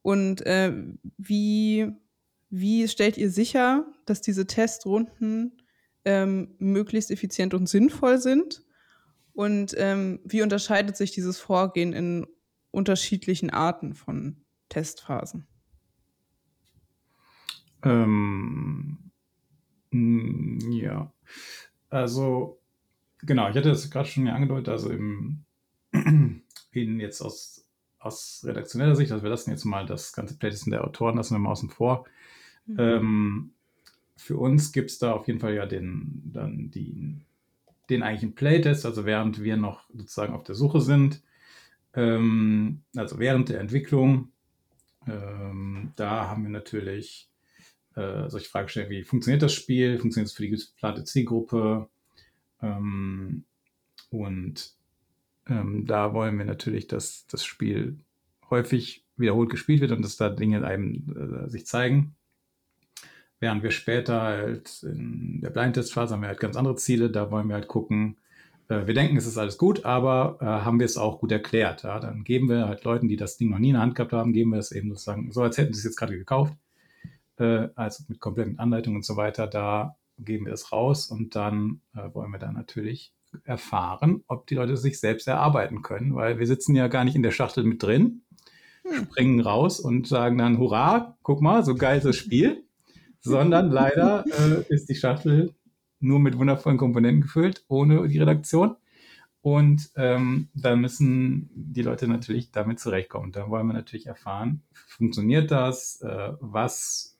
Und 0.01 0.46
äh, 0.46 0.72
wie, 1.18 1.92
wie 2.50 2.88
stellt 2.88 3.18
ihr 3.18 3.30
sicher, 3.30 3.86
dass 4.06 4.22
diese 4.22 4.48
Testrunden 4.48 5.62
ähm, 6.06 6.56
möglichst 6.60 7.12
effizient 7.12 7.54
und 7.54 7.68
sinnvoll 7.68 8.20
sind? 8.20 8.63
Und 9.34 9.75
ähm, 9.77 10.20
wie 10.24 10.42
unterscheidet 10.42 10.98
sich 10.98 11.12
dieses 11.12 11.39
Vorgehen 11.39 11.94
in 11.94 12.25
unterschiedlichen 12.72 13.50
Arten 13.50 13.94
von 13.94 14.38
Testphasen? 14.70 15.48
Ähm, 17.84 19.12
mm, 19.92 20.72
ja, 20.72 21.12
also 21.89 22.60
genau, 23.20 23.50
ich 23.50 23.56
hatte 23.56 23.70
das 23.70 23.89
gerade 23.92 24.10
schon 24.10 24.27
angedeutet, 24.27 24.70
also 24.70 24.89
im, 24.89 25.46
in 25.92 27.00
jetzt 27.00 27.22
aus, 27.22 27.66
aus 28.00 28.44
redaktioneller 28.46 28.96
Sicht, 28.96 29.12
also 29.12 29.24
wir 29.24 29.30
lassen 29.30 29.51
jetzt 29.51 29.66
mal 29.66 29.86
das 29.86 30.13
ganze 30.13 30.38
Playtesten 30.38 30.72
der 30.72 30.84
Autoren, 30.84 31.18
lassen 31.18 31.36
wir 31.36 31.39
mal 31.39 31.51
außen 31.51 31.70
vor. 31.70 32.06
Mhm. 32.68 32.76
Ähm, 32.80 33.52
für 34.16 34.38
uns 34.38 34.72
gibt 34.72 34.92
es 34.92 35.00
da 35.00 35.14
auf 35.14 35.28
jeden 35.28 35.40
Fall 35.40 35.56
ja 35.56 35.66
den, 35.66 36.22
dann 36.34 36.70
die, 36.72 37.16
den 37.90 38.04
eigentlichen 38.04 38.36
Playtest, 38.36 38.86
also 38.86 39.06
während 39.06 39.44
wir 39.44 39.58
noch 39.58 39.90
sozusagen 39.94 40.34
auf 40.34 40.44
der 40.44 40.56
Suche 40.56 40.82
sind, 40.82 41.22
ähm, 41.94 42.82
also 42.96 43.20
während 43.20 43.50
der 43.50 43.60
Entwicklung, 43.60 44.32
ähm, 45.08 45.94
da 45.96 46.28
haben 46.28 46.44
wir 46.44 46.50
natürlich 46.50 47.30
äh, 47.96 48.30
solche 48.30 48.50
Fragestellungen 48.50 48.98
wie, 48.98 49.04
funktioniert 49.04 49.42
das 49.42 49.54
Spiel, 49.54 49.98
funktioniert 49.98 50.30
es 50.30 50.36
für 50.36 50.44
die 50.44 50.50
geplante 50.50 51.06
Zielgruppe 51.06 51.88
ähm, 52.62 53.46
und 54.10 54.74
ähm, 55.48 55.86
da 55.86 56.14
wollen 56.14 56.38
wir 56.38 56.46
natürlich, 56.46 56.88
dass 56.88 57.26
das 57.28 57.46
Spiel 57.46 57.98
häufig 58.50 59.06
wiederholt 59.16 59.50
gespielt 59.50 59.82
wird 59.82 59.92
und 59.92 60.04
dass 60.04 60.18
da 60.18 60.30
Dinge 60.30 60.66
einem 60.66 61.46
äh, 61.46 61.50
sich 61.50 61.66
zeigen. 61.66 62.17
Während 63.39 63.62
wir 63.63 63.72
später 63.72 64.22
halt 64.22 64.84
in 64.84 65.41
der 65.41 65.51
Blindtest-Phase 65.51 66.13
haben 66.13 66.22
wir 66.22 66.29
halt 66.29 66.39
ganz 66.39 66.56
andere 66.56 66.75
Ziele. 66.75 67.12
Da 67.12 67.29
wollen 67.29 67.48
wir 67.48 67.56
halt 67.56 67.67
gucken, 67.67 68.17
äh, 68.70 68.88
wir 68.88 68.94
denken, 68.94 69.17
es 69.17 69.27
ist 69.27 69.38
alles 69.38 69.58
gut, 69.58 69.86
aber 69.86 70.38
äh, 70.41 70.46
haben 70.46 70.79
wir 70.79 70.86
es 70.86 70.98
auch 70.98 71.20
gut 71.20 71.32
erklärt. 71.32 71.84
Ja? 71.84 72.00
Dann 72.00 72.24
geben 72.24 72.50
wir 72.50 72.67
halt 72.67 72.84
Leuten, 72.84 73.08
die 73.08 73.17
das 73.17 73.38
Ding 73.38 73.50
noch 73.50 73.60
nie 73.60 73.70
in 73.70 73.74
der 73.74 73.84
Hand 73.84 73.96
gehabt 73.96 74.13
haben, 74.13 74.34
geben 74.34 74.51
wir 74.51 74.60
es 74.60 74.72
eben 74.72 74.89
sozusagen 74.89 75.32
so, 75.32 75.44
als 75.44 75.58
hätten 75.58 75.74
sie 75.74 75.79
es 75.79 75.86
jetzt 75.86 75.98
gerade 75.98 76.17
gekauft. 76.17 76.53
Äh, 77.38 77.70
also 77.75 78.03
mit 78.08 78.20
kompletten 78.20 78.60
Anleitungen 78.60 78.98
und 78.98 79.06
so 79.06 79.15
weiter. 79.17 79.48
Da 79.48 79.96
geben 80.17 80.46
wir 80.46 80.53
es 80.53 80.72
raus 80.72 81.08
und 81.08 81.36
dann 81.36 81.82
äh, 81.96 82.13
wollen 82.13 82.32
wir 82.32 82.39
dann 82.39 82.56
natürlich 82.56 83.13
erfahren, 83.44 84.24
ob 84.27 84.48
die 84.48 84.56
Leute 84.56 84.77
sich 84.77 85.00
selbst 85.00 85.27
erarbeiten 85.27 85.82
können, 85.82 86.15
weil 86.15 86.39
wir 86.39 86.48
sitzen 86.48 86.75
ja 86.75 86.88
gar 86.88 87.03
nicht 87.03 87.15
in 87.15 87.24
der 87.24 87.32
Schachtel 87.32 87.63
mit 87.63 87.84
drin, 87.84 88.24
hm. 88.84 89.06
springen 89.06 89.39
raus 89.41 89.79
und 89.79 90.08
sagen 90.08 90.38
dann, 90.38 90.58
hurra, 90.58 91.17
guck 91.22 91.41
mal, 91.41 91.63
so 91.63 91.75
geil 91.75 91.98
ist 91.98 92.06
das 92.06 92.15
Spiel, 92.15 92.63
sondern 93.22 93.70
leider 93.70 94.26
äh, 94.26 94.74
ist 94.74 94.90
die 94.90 94.96
Schachtel 94.96 95.54
nur 96.00 96.20
mit 96.20 96.38
wundervollen 96.38 96.78
Komponenten 96.78 97.22
gefüllt, 97.22 97.64
ohne 97.68 98.08
die 98.08 98.20
Redaktion. 98.20 98.76
Und 99.42 99.92
ähm, 99.96 100.50
da 100.54 100.76
müssen 100.76 101.50
die 101.54 101.82
Leute 101.82 102.08
natürlich 102.08 102.52
damit 102.52 102.80
zurechtkommen. 102.80 103.32
Da 103.32 103.50
wollen 103.50 103.68
wir 103.68 103.74
natürlich 103.74 104.08
erfahren, 104.08 104.62
funktioniert 104.74 105.52
das? 105.52 106.02
Äh, 106.02 106.34
was 106.40 107.18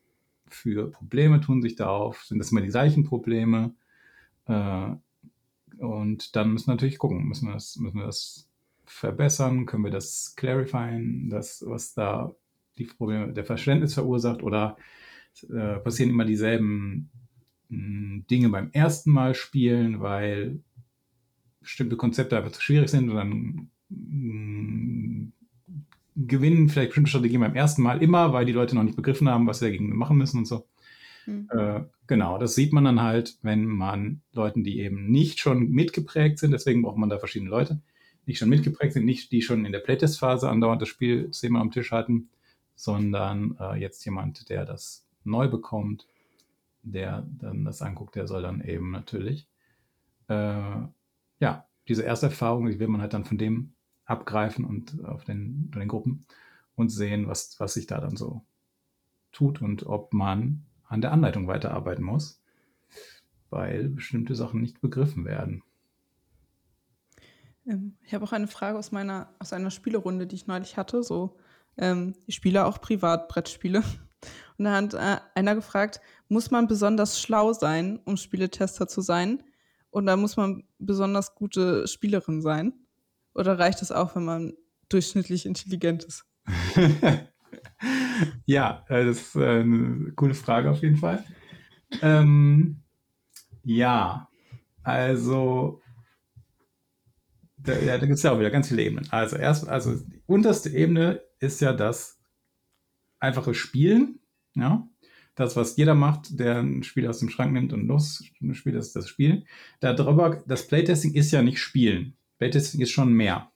für 0.48 0.92
Probleme 0.92 1.40
tun 1.42 1.62
sich 1.62 1.76
da 1.76 1.88
auf? 1.88 2.24
Sind 2.24 2.40
das 2.40 2.52
immer 2.52 2.62
die 2.62 2.70
gleichen 2.70 3.06
Probleme? 3.06 3.74
Äh, 4.46 4.90
und 5.78 6.36
dann 6.36 6.52
müssen 6.52 6.68
wir 6.68 6.74
natürlich 6.74 6.98
gucken, 6.98 7.28
müssen 7.28 7.48
wir 7.48 7.54
das, 7.54 7.78
müssen 7.78 8.00
wir 8.00 8.08
das 8.08 8.50
verbessern? 8.86 9.66
Können 9.66 9.84
wir 9.84 9.92
das 9.92 10.34
clarifyen, 10.36 11.30
das, 11.30 11.64
was 11.66 11.94
da 11.94 12.36
die 12.78 12.86
Probleme 12.86 13.32
der 13.32 13.46
Verständnis 13.46 13.94
verursacht? 13.94 14.44
Oder 14.44 14.78
äh, 15.44 15.80
passieren 15.80 16.10
immer 16.10 16.26
dieselben 16.26 17.10
mh, 17.70 17.78
hm, 17.78 18.26
Dinge 18.30 18.50
beim 18.50 18.70
ersten 18.72 19.12
Mal 19.12 19.36
spielen, 19.36 20.00
weil 20.00 20.60
bestimmte 21.62 21.98
Konzepte 21.98 22.38
einfach 22.38 22.52
zu 22.52 22.62
schwierig 22.62 22.90
sind 22.90 23.10
und 23.10 23.16
dann 23.16 23.70
mh, 23.90 23.98
hm, 24.00 25.34
gewinnen 26.16 26.70
vielleicht 26.70 26.90
bestimmte 26.90 27.10
Strategien 27.10 27.42
beim 27.42 27.56
ersten 27.56 27.84
Mal 27.84 28.02
immer, 28.02 28.34
weil 28.34 28.46
die 28.46 28.54
Leute 28.54 28.76
noch 28.76 28.84
nicht 28.84 28.96
begriffen 28.96 29.30
haben, 29.30 29.46
was 29.46 29.60
sie 29.60 29.66
dagegen 29.66 29.96
machen 29.96 30.18
müssen 30.18 30.40
und 30.40 30.46
so. 30.46 30.68
Mhm. 31.28 31.48
Äh, 31.52 31.82
genau, 32.08 32.40
das 32.40 32.56
sieht 32.56 32.74
man 32.74 32.86
dann 32.86 33.02
halt, 33.02 33.38
wenn 33.44 33.66
man 33.66 34.22
Leuten, 34.32 34.64
die 34.64 34.80
eben 34.80 35.12
nicht 35.12 35.40
schon 35.40 35.70
mitgeprägt 35.70 36.40
sind, 36.40 36.52
deswegen 36.52 36.82
braucht 36.82 36.98
man 36.98 37.10
da 37.10 37.20
verschiedene 37.20 37.52
Leute, 37.52 37.82
nicht 38.26 38.40
schon 38.40 38.50
mitgeprägt 38.50 38.94
sind, 38.94 39.06
nicht 39.06 39.32
die 39.32 39.42
schon 39.42 39.66
in 39.66 39.72
der 39.72 39.80
Playtest-Phase 39.80 40.50
andauernd 40.50 40.82
das 40.82 40.90
Spielthema 40.90 41.62
am 41.62 41.72
Tisch 41.72 41.92
hatten, 41.92 42.30
sondern 42.76 43.56
äh, 43.60 43.80
jetzt 43.80 44.04
jemand, 44.06 44.50
der 44.50 44.66
das 44.66 45.07
neu 45.28 45.48
bekommt, 45.48 46.08
der 46.84 47.28
dann 47.40 47.66
das 47.66 47.82
anguckt, 47.82 48.16
der 48.16 48.28
soll 48.28 48.42
dann 48.42 48.62
eben 48.62 48.92
natürlich 48.92 49.48
äh, 50.28 50.88
ja, 51.40 51.66
diese 51.88 52.04
erste 52.04 52.28
Erfahrung, 52.28 52.68
die 52.68 52.80
will 52.80 52.88
man 52.88 53.02
halt 53.02 53.14
dann 53.14 53.26
von 53.26 53.38
dem 53.38 53.74
abgreifen 54.06 54.66
und 54.66 55.04
auf 55.06 55.24
den, 55.24 55.72
den 55.72 55.88
Gruppen 55.88 56.26
und 56.76 56.90
sehen, 56.90 57.28
was, 57.28 57.60
was 57.60 57.74
sich 57.74 57.88
da 57.88 58.00
dann 58.00 58.16
so 58.16 58.46
tut 59.32 59.62
und 59.62 59.86
ob 59.86 60.14
man 60.14 60.66
an 60.86 61.02
der 61.02 61.12
Anleitung 61.12 61.48
weiterarbeiten 61.48 62.04
muss, 62.04 62.42
weil 63.50 63.90
bestimmte 63.90 64.36
Sachen 64.36 64.62
nicht 64.62 64.82
begriffen 64.82 65.26
werden. 65.26 65.64
Ähm, 67.66 67.98
ich 68.04 68.14
habe 68.14 68.24
auch 68.24 68.32
eine 68.32 68.48
Frage 68.48 68.78
aus 68.78 68.92
meiner, 68.92 69.34
aus 69.40 69.52
einer 69.54 69.72
Spielerunde, 69.72 70.28
die 70.28 70.36
ich 70.36 70.48
neulich 70.48 70.78
hatte. 70.78 71.04
So, 71.04 71.38
ähm, 71.78 72.14
ich 72.26 72.36
spiele 72.36 72.66
auch 72.66 72.80
Privatbrettspiele. 72.80 73.84
Und 74.58 74.66
da 74.66 74.76
hat 74.76 74.94
äh, 74.94 75.18
einer 75.36 75.56
gefragt, 75.56 76.02
muss 76.30 76.52
man 76.52 76.68
besonders 76.68 77.20
schlau 77.20 77.54
sein, 77.54 78.00
um 78.06 78.18
Spieletester 78.18 78.88
zu 78.88 79.02
sein? 79.02 79.44
Und 79.90 80.06
da 80.06 80.18
muss 80.18 80.38
man 80.38 80.64
besonders 80.80 81.36
gute 81.36 81.88
Spielerin 81.88 82.42
sein? 82.42 82.74
Oder 83.34 83.60
reicht 83.60 83.82
es 83.82 83.92
auch, 83.92 84.16
wenn 84.16 84.26
man 84.26 84.54
durchschnittlich 84.90 85.46
intelligent 85.46 86.04
ist? 86.04 86.26
ja, 88.46 88.86
äh, 88.90 89.06
das 89.06 89.18
ist 89.18 89.36
äh, 89.36 89.60
eine 89.62 90.12
coole 90.16 90.34
Frage 90.34 90.72
auf 90.72 90.82
jeden 90.82 90.98
Fall. 90.98 91.24
Ähm, 92.02 92.82
ja, 93.64 94.28
also 94.84 95.82
da, 97.58 97.74
ja, 97.74 97.98
da 97.98 98.06
gibt 98.06 98.18
es 98.18 98.24
ja 98.24 98.32
auch 98.32 98.40
wieder 98.40 98.52
ganz 98.52 98.70
viele 98.70 98.84
Ebenen. 98.84 99.08
Also 99.12 99.36
erst, 99.36 99.68
also 99.68 99.96
die 99.96 100.22
unterste 100.26 100.70
Ebene 100.70 101.22
ist 101.40 101.62
ja 101.62 101.74
das 101.74 102.17
einfache 103.20 103.54
Spielen, 103.54 104.20
ja. 104.56 104.88
Das, 105.36 105.56
was 105.56 105.78
jeder 105.78 105.94
macht, 105.94 106.40
der 106.40 106.62
ein 106.62 106.82
Spiel 106.82 107.08
aus 107.08 107.20
dem 107.20 107.30
Schrank 107.30 107.54
nimmt 107.54 107.72
und 107.72 107.86
los 107.88 108.24
spielt, 108.54 108.76
ist 108.76 108.96
das 108.96 109.08
Spiel. 109.08 109.46
Darüber, 109.80 110.44
das 110.48 110.68
Playtesting 110.68 111.14
ist 111.14 111.32
ja 111.32 111.44
nicht 111.44 111.60
Spielen. 111.60 112.16
Playtesting 112.40 112.82
ist 112.82 112.90
schon 112.90 113.14
mehr. 113.14 113.52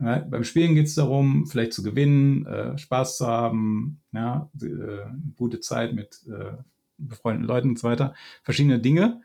Ja, 0.00 0.18
beim 0.18 0.42
Spielen 0.42 0.74
geht 0.74 0.86
es 0.86 0.96
darum, 0.96 1.46
vielleicht 1.46 1.72
zu 1.72 1.82
gewinnen, 1.82 2.44
äh, 2.46 2.76
Spaß 2.76 3.18
zu 3.18 3.26
haben, 3.26 4.00
ja, 4.12 4.50
äh, 4.60 5.06
gute 5.36 5.60
Zeit 5.60 5.94
mit 5.94 6.20
äh, 6.26 6.56
befreundeten 6.98 7.46
Leuten 7.46 7.68
und 7.70 7.78
so 7.78 7.88
weiter. 7.88 8.14
Verschiedene 8.42 8.80
Dinge. 8.80 9.22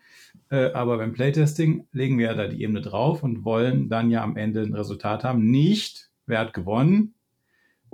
Äh, 0.50 0.72
aber 0.74 0.98
beim 0.98 1.14
Playtesting 1.14 1.88
legen 1.92 2.18
wir 2.18 2.28
ja 2.28 2.34
da 2.36 2.48
die 2.48 2.62
Ebene 2.62 2.82
drauf 2.82 3.24
und 3.24 3.44
wollen 3.44 3.90
dann 3.90 4.12
ja 4.12 4.24
am 4.24 4.38
Ende 4.38 4.62
ein 4.62 4.76
Resultat 4.76 5.24
haben. 5.24 5.50
Nicht, 5.50 6.12
wer 6.28 6.40
hat 6.40 6.54
gewonnen, 6.54 7.16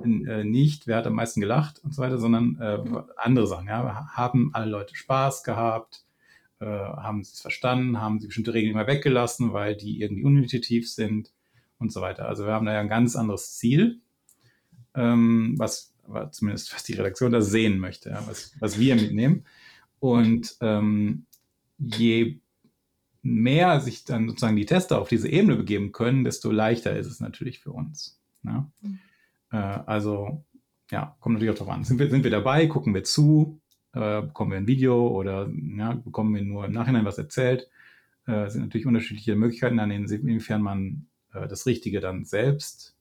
nicht, 0.03 0.87
wer 0.87 0.97
hat 0.97 1.07
am 1.07 1.13
meisten 1.13 1.41
gelacht 1.41 1.79
und 1.83 1.93
so 1.93 2.01
weiter, 2.01 2.17
sondern 2.17 2.57
äh, 2.59 2.79
andere 3.17 3.47
Sachen. 3.47 3.67
Ja. 3.67 4.09
Haben 4.13 4.51
alle 4.53 4.71
Leute 4.71 4.95
Spaß 4.95 5.43
gehabt? 5.43 6.01
haben 6.61 7.21
sie 7.21 7.33
es 7.33 7.41
verstanden? 7.41 7.99
Haben 7.99 8.19
sie 8.19 8.27
bestimmte 8.27 8.53
Regeln 8.53 8.73
immer 8.73 8.87
weggelassen, 8.87 9.51
weil 9.51 9.75
die 9.75 10.01
irgendwie 10.01 10.23
unintuitiv 10.23 10.89
sind? 10.89 11.31
und 11.79 11.91
so 11.91 12.01
weiter. 12.01 12.27
Also 12.27 12.45
wir 12.45 12.53
haben 12.53 12.65
da 12.65 12.73
ja 12.73 12.79
ein 12.79 12.89
ganz 12.89 13.15
anderes 13.15 13.57
Ziel, 13.57 14.01
ähm, 14.93 15.55
was, 15.57 15.93
zumindest 16.31 16.73
was 16.73 16.83
die 16.83 16.93
Redaktion 16.93 17.31
da 17.31 17.41
sehen 17.41 17.79
möchte, 17.79 18.09
ja, 18.09 18.23
was, 18.27 18.53
was 18.59 18.79
wir 18.79 18.95
mitnehmen. 18.95 19.45
Und 19.99 20.55
ähm, 20.61 21.25
je 21.77 22.39
mehr 23.21 23.79
sich 23.81 24.03
dann 24.03 24.27
sozusagen 24.27 24.55
die 24.55 24.65
Tester 24.65 25.01
auf 25.01 25.09
diese 25.09 25.27
Ebene 25.27 25.55
begeben 25.55 25.91
können, 25.91 26.23
desto 26.23 26.51
leichter 26.51 26.95
ist 26.95 27.07
es 27.07 27.19
natürlich 27.19 27.59
für 27.59 27.71
uns. 27.71 28.21
Ne? 28.43 28.69
Mhm. 28.81 28.99
Äh, 29.55 29.83
also 29.85 30.43
ja, 30.91 31.15
kommt 31.19 31.33
natürlich 31.33 31.53
auch 31.53 31.59
darauf 31.59 31.73
an. 31.73 31.83
Sind 31.83 31.99
wir, 31.99 32.09
sind 32.09 32.23
wir 32.23 32.31
dabei, 32.31 32.67
gucken 32.67 32.93
wir 32.93 33.03
zu, 33.03 33.61
äh, 33.93 34.21
bekommen 34.21 34.51
wir 34.51 34.57
ein 34.57 34.67
Video 34.67 35.07
oder 35.07 35.49
ja, 35.77 35.93
bekommen 35.93 36.35
wir 36.35 36.43
nur 36.43 36.65
im 36.65 36.73
Nachhinein 36.73 37.05
was 37.05 37.17
erzählt. 37.17 37.69
Äh, 38.27 38.49
sind 38.49 38.63
natürlich 38.63 38.85
unterschiedliche 38.85 39.35
Möglichkeiten, 39.35 39.79
an 39.79 39.89
denen, 39.89 40.09
inwiefern 40.09 40.61
man 40.61 41.07
äh, 41.33 41.47
das 41.47 41.65
Richtige 41.65 42.01
dann 42.01 42.25
selbst 42.25 42.97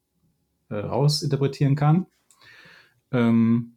äh, 0.69 0.77
rausinterpretieren 0.77 1.77
kann. 1.77 2.07
Ähm, 3.11 3.77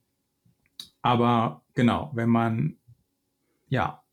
aber 1.01 1.63
genau, 1.74 2.12
wenn 2.13 2.29
man, 2.29 2.77
ja, 3.69 4.03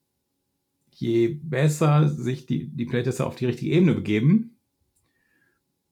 je 0.91 1.29
besser 1.43 2.09
sich 2.09 2.47
die, 2.47 2.69
die 2.69 2.87
Playtester 2.87 3.27
auf 3.27 3.37
die 3.37 3.47
richtige 3.47 3.73
Ebene 3.73 3.95
begeben 3.95 4.57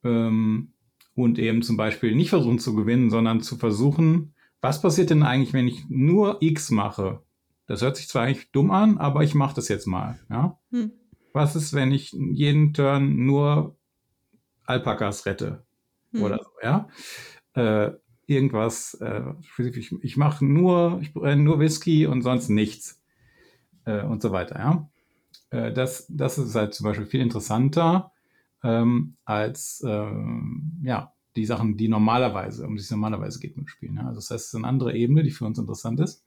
ähm, 0.05 0.73
und 1.14 1.38
eben 1.38 1.62
zum 1.62 1.76
Beispiel 1.76 2.14
nicht 2.14 2.31
versuchen 2.31 2.59
zu 2.59 2.75
gewinnen, 2.75 3.11
sondern 3.11 3.40
zu 3.40 3.57
versuchen, 3.57 4.35
was 4.61 4.81
passiert 4.81 5.11
denn 5.11 5.23
eigentlich, 5.23 5.52
wenn 5.52 5.69
ich 5.69 5.88
nur 5.88 6.38
X 6.40 6.71
mache? 6.71 7.23
Das 7.66 7.83
hört 7.83 7.97
sich 7.97 8.09
zwar 8.09 8.23
eigentlich 8.23 8.50
dumm 8.52 8.71
an, 8.71 8.99
aber 8.99 9.23
ich 9.23 9.35
mache 9.35 9.54
das 9.54 9.69
jetzt 9.69 9.87
mal. 9.87 10.19
Ja? 10.31 10.59
Hm. 10.71 10.92
Was 11.33 11.57
ist, 11.57 11.75
wenn 11.75 11.92
ich 11.92 12.12
jeden 12.12 12.73
Turn 12.75 13.25
nur 13.25 13.76
Alpakas 14.64 15.26
rette 15.26 15.64
hm. 16.12 16.23
oder 16.23 16.38
so, 16.38 16.50
ja. 16.62 16.88
Äh, 17.54 17.92
irgendwas, 18.26 18.95
äh, 18.95 19.23
ich, 19.59 19.92
ich 19.92 20.16
mache 20.16 20.45
nur, 20.45 20.99
ich 21.02 21.12
brenne 21.12 21.42
nur 21.42 21.59
Whisky 21.59 22.07
und 22.07 22.23
sonst 22.23 22.49
nichts 22.49 23.00
äh, 23.85 24.02
und 24.02 24.23
so 24.23 24.33
weiter, 24.33 24.59
ja. 24.59 24.88
Äh, 25.50 25.73
das, 25.73 26.07
das 26.09 26.38
ist 26.38 26.54
halt 26.54 26.75
zum 26.75 26.85
Beispiel 26.85 27.07
viel 27.07 27.21
interessanter 27.21 28.12
ähm, 28.62 29.16
als 29.25 29.83
ähm, 29.87 30.81
ja, 30.83 31.12
die 31.37 31.47
Sachen, 31.47 31.76
die 31.76 31.88
normalerweise, 31.88 32.66
um 32.66 32.76
die 32.76 32.83
es 32.83 32.90
normalerweise 32.90 33.40
geht 33.40 33.57
mit 33.57 33.71
Spielen. 33.71 33.97
Ja. 33.97 34.07
Also 34.07 34.16
das 34.16 34.31
heißt, 34.31 34.45
es 34.45 34.49
ist 34.49 34.54
eine 34.54 34.69
andere 34.69 34.95
Ebene, 34.95 35.23
die 35.23 35.31
für 35.31 35.47
uns 35.47 35.59
interessant 35.59 36.00
ist. 36.00 36.25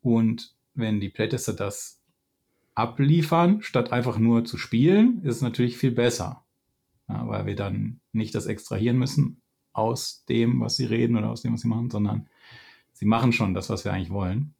Und 0.00 0.54
wenn 0.74 1.00
die 1.00 1.08
Playtester 1.10 1.52
das 1.52 2.00
abliefern, 2.74 3.62
statt 3.62 3.92
einfach 3.92 4.18
nur 4.18 4.44
zu 4.44 4.58
spielen, 4.58 5.22
ist 5.22 5.36
es 5.36 5.42
natürlich 5.42 5.76
viel 5.76 5.92
besser 5.92 6.42
ja, 7.12 7.28
weil 7.28 7.46
wir 7.46 7.56
dann 7.56 8.00
nicht 8.12 8.34
das 8.34 8.46
extrahieren 8.46 8.98
müssen 8.98 9.42
aus 9.72 10.24
dem, 10.28 10.60
was 10.60 10.76
sie 10.76 10.84
reden 10.84 11.16
oder 11.16 11.30
aus 11.30 11.42
dem, 11.42 11.52
was 11.52 11.62
sie 11.62 11.68
machen, 11.68 11.90
sondern 11.90 12.28
sie 12.92 13.06
machen 13.06 13.32
schon 13.32 13.54
das, 13.54 13.70
was 13.70 13.84
wir 13.84 13.92
eigentlich 13.92 14.10
wollen. 14.10 14.54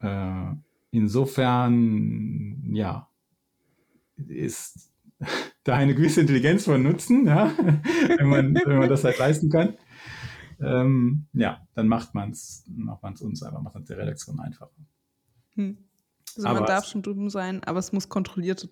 Äh, 0.00 0.54
insofern, 0.90 2.74
ja, 2.74 3.08
ist 4.16 4.90
da 5.64 5.74
eine 5.74 5.94
gewisse 5.94 6.20
Intelligenz 6.20 6.64
von 6.64 6.82
Nutzen, 6.82 7.26
ja, 7.26 7.52
wenn, 8.18 8.28
man, 8.28 8.54
wenn 8.54 8.78
man 8.78 8.88
das 8.88 9.04
halt 9.04 9.18
leisten 9.18 9.50
kann. 9.50 9.76
Ähm, 10.60 11.26
ja, 11.32 11.66
dann 11.74 11.88
macht 11.88 12.14
man 12.14 12.30
es 12.30 12.64
macht 12.68 13.02
man's 13.02 13.20
uns 13.20 13.42
einfach, 13.42 13.60
macht 13.60 13.76
es 13.76 13.84
der 13.86 13.98
Redaktion 13.98 14.38
einfacher. 14.38 14.70
Hm. 15.54 15.78
Also 16.36 16.48
aber 16.48 16.60
man 16.60 16.68
darf 16.68 16.86
schon 16.86 17.02
dumm 17.02 17.28
sein, 17.28 17.62
aber 17.64 17.80
es 17.80 17.92
muss 17.92 18.08
kontrollierte 18.08 18.68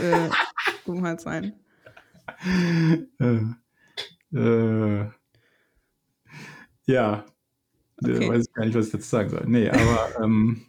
äh, 0.00 0.28
Dummheit 0.86 1.20
sein 1.20 1.54
äh, 3.20 3.40
äh, 4.32 5.10
ja, 6.86 7.24
äh, 8.02 8.10
okay. 8.10 8.28
weiß 8.28 8.46
ich 8.46 8.52
gar 8.52 8.64
nicht, 8.64 8.74
was 8.74 8.86
ich 8.88 8.92
jetzt 8.94 9.10
sagen 9.10 9.30
soll. 9.30 9.44
Nee, 9.46 9.70
aber 9.70 10.22
ähm, 10.22 10.66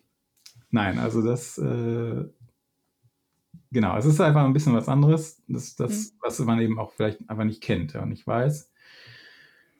nein, 0.69 1.00
also 1.00 1.21
das, 1.21 1.57
äh, 1.57 2.25
genau, 3.75 3.98
es 3.98 4.05
ist 4.05 4.22
einfach 4.22 4.46
ein 4.46 4.53
bisschen 4.53 4.74
was 4.74 4.88
anderes, 4.88 5.44
das, 5.50 5.75
das 5.75 6.13
mhm. 6.13 6.17
was 6.22 6.39
man 6.39 6.62
eben 6.62 6.79
auch 6.79 6.94
vielleicht 6.94 7.29
einfach 7.29 7.44
nicht 7.44 7.62
kennt 7.62 7.94
ja, 7.94 8.03
und 8.03 8.10
nicht 8.10 8.25
weiß. 8.25 8.72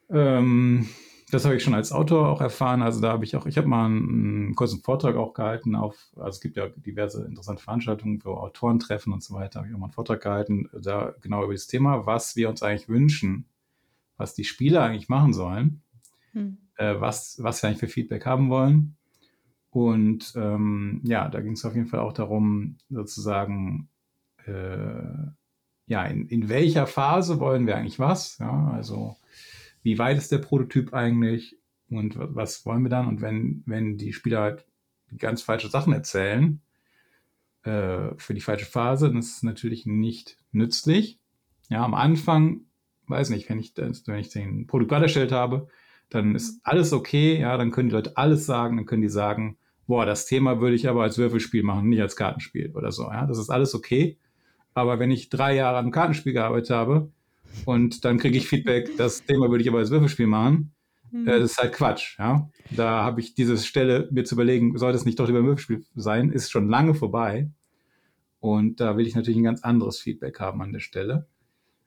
Ähm, 0.10 0.90
das 1.32 1.46
habe 1.46 1.56
ich 1.56 1.64
schon 1.64 1.74
als 1.74 1.94
Autor 1.94 2.28
auch 2.30 2.42
erfahren. 2.42 2.82
Also 2.82 3.02
da 3.02 3.14
habe 3.14 3.24
ich 3.24 3.36
auch, 3.36 3.46
ich 3.46 3.58
habe 3.58 3.68
mal 3.68 3.86
einen, 3.86 4.10
einen, 4.10 4.56
kurzen 4.56 4.82
Vortrag 4.82 5.16
auch 5.16 5.34
gehalten 5.34 5.76
auf, 5.76 5.96
also 6.18 6.30
es 6.30 6.42
gibt 6.42 6.58
ja 6.58 6.68
diverse 6.68 7.26
interessante 7.26 7.64
Veranstaltungen, 7.64 8.20
wo 8.24 8.34
Autoren 8.34 8.80
treffen 8.80 9.14
und 9.14 9.24
so 9.24 9.34
weiter. 9.34 9.60
Habe 9.60 9.70
ich 9.70 9.74
auch 9.74 9.80
mal 9.80 9.86
einen 9.86 9.94
Vortrag 9.94 10.22
gehalten, 10.22 10.70
da 10.74 11.16
genau 11.22 11.44
über 11.44 11.54
das 11.54 11.68
Thema, 11.68 12.06
was 12.06 12.36
wir 12.36 12.50
uns 12.50 12.62
eigentlich 12.62 12.90
wünschen, 12.90 13.46
was 14.18 14.34
die 14.34 14.44
Spieler 14.44 14.84
eigentlich 14.84 15.10
machen 15.10 15.34
sollen, 15.34 15.82
hm. 16.34 16.58
äh, 16.76 17.00
was, 17.00 17.38
was 17.42 17.64
wir 17.64 17.70
eigentlich 17.70 17.80
für 17.80 17.88
Feedback 17.88 18.26
haben 18.26 18.50
wollen. 18.50 18.98
Und 19.76 20.32
ähm, 20.38 21.02
ja, 21.04 21.28
da 21.28 21.42
ging 21.42 21.52
es 21.52 21.66
auf 21.66 21.76
jeden 21.76 21.88
Fall 21.88 22.00
auch 22.00 22.14
darum, 22.14 22.78
sozusagen, 22.90 23.90
äh, 24.46 25.04
ja, 25.88 26.06
in, 26.06 26.30
in 26.30 26.48
welcher 26.48 26.88
Phase 26.88 27.42
wollen 27.42 27.68
wir 27.68 27.76
eigentlich 27.76 28.00
was? 28.00 28.38
Ja, 28.38 28.70
also 28.70 29.18
wie 29.84 30.00
weit 30.00 30.18
ist 30.18 30.32
der 30.32 30.38
Prototyp 30.38 30.94
eigentlich 30.94 31.58
und 31.90 32.16
was 32.18 32.66
wollen 32.66 32.84
wir 32.84 32.90
dann? 32.90 33.10
Und 33.10 33.20
wenn, 33.20 33.64
wenn 33.66 33.98
die 33.98 34.14
Spieler 34.14 34.40
halt 34.40 34.66
ganz 35.18 35.42
falsche 35.42 35.68
Sachen 35.68 35.92
erzählen 35.92 36.62
äh, 37.64 38.12
für 38.16 38.34
die 38.34 38.40
falsche 38.40 38.68
Phase, 38.68 39.10
dann 39.10 39.18
ist 39.18 39.36
es 39.36 39.44
natürlich 39.44 39.86
nicht 39.86 40.38
nützlich. 40.54 41.20
Ja, 41.70 41.84
am 41.84 41.96
Anfang, 41.96 42.62
weiß 43.08 43.30
nicht, 43.30 43.50
wenn 43.50 43.60
ich, 43.60 43.74
wenn 43.76 44.20
ich 44.20 44.30
den 44.30 44.68
Produkt 44.68 44.94
erstellt 44.94 45.34
habe, 45.34 45.68
dann 46.08 46.34
ist 46.34 46.62
alles 46.64 46.94
okay, 46.94 47.38
ja, 47.42 47.58
dann 47.58 47.72
können 47.72 47.90
die 47.90 47.96
Leute 47.96 48.16
alles 48.16 48.46
sagen, 48.46 48.78
dann 48.78 48.86
können 48.86 49.02
die 49.02 49.10
sagen, 49.10 49.58
boah, 49.88 50.06
das 50.06 50.26
Thema 50.26 50.62
würde 50.62 50.76
ich 50.76 50.88
aber 50.88 51.04
als 51.04 51.18
Würfelspiel 51.18 51.64
machen, 51.64 51.90
nicht 51.90 52.02
als 52.02 52.16
Kartenspiel 52.16 52.72
oder 52.76 52.92
so, 52.92 53.04
ja, 53.04 53.26
das 53.26 53.38
ist 53.38 53.50
alles 53.50 53.76
okay. 53.76 54.18
Aber 54.74 55.00
wenn 55.00 55.12
ich 55.12 55.30
drei 55.30 55.56
Jahre 55.56 55.78
am 55.78 55.92
Kartenspiel 55.92 56.34
gearbeitet 56.34 56.72
habe, 56.72 57.12
und 57.64 58.04
dann 58.04 58.18
kriege 58.18 58.38
ich 58.38 58.48
Feedback, 58.48 58.90
das 58.98 59.24
Thema 59.24 59.50
würde 59.50 59.62
ich 59.62 59.70
aber 59.70 59.80
als 59.80 59.92
Würfelspiel 59.92 60.28
machen. 60.28 60.74
Mhm. 61.12 61.28
Äh, 61.28 61.40
das 61.40 61.52
ist 61.52 61.58
halt 61.58 61.74
Quatsch. 61.74 62.20
Ja? 62.20 62.50
Da 62.72 63.04
habe 63.04 63.22
ich 63.22 63.36
diese 63.36 63.58
Stelle, 63.58 64.10
mir 64.12 64.26
zu 64.26 64.36
überlegen, 64.36 64.78
sollte 64.78 64.98
es 64.98 65.06
nicht 65.06 65.20
doch 65.20 65.28
lieber 65.28 65.40
ein 65.40 65.46
Würfelspiel 65.46 65.86
sein, 65.96 66.32
ist 66.32 66.52
schon 66.52 66.68
lange 66.68 66.94
vorbei. 66.94 67.50
Und 68.40 68.80
da 68.80 68.98
will 68.98 69.08
ich 69.08 69.16
natürlich 69.16 69.38
ein 69.38 69.44
ganz 69.44 69.64
anderes 69.64 70.00
Feedback 70.00 70.40
haben 70.40 70.62
an 70.62 70.74
der 70.74 70.80
Stelle. 70.80 71.28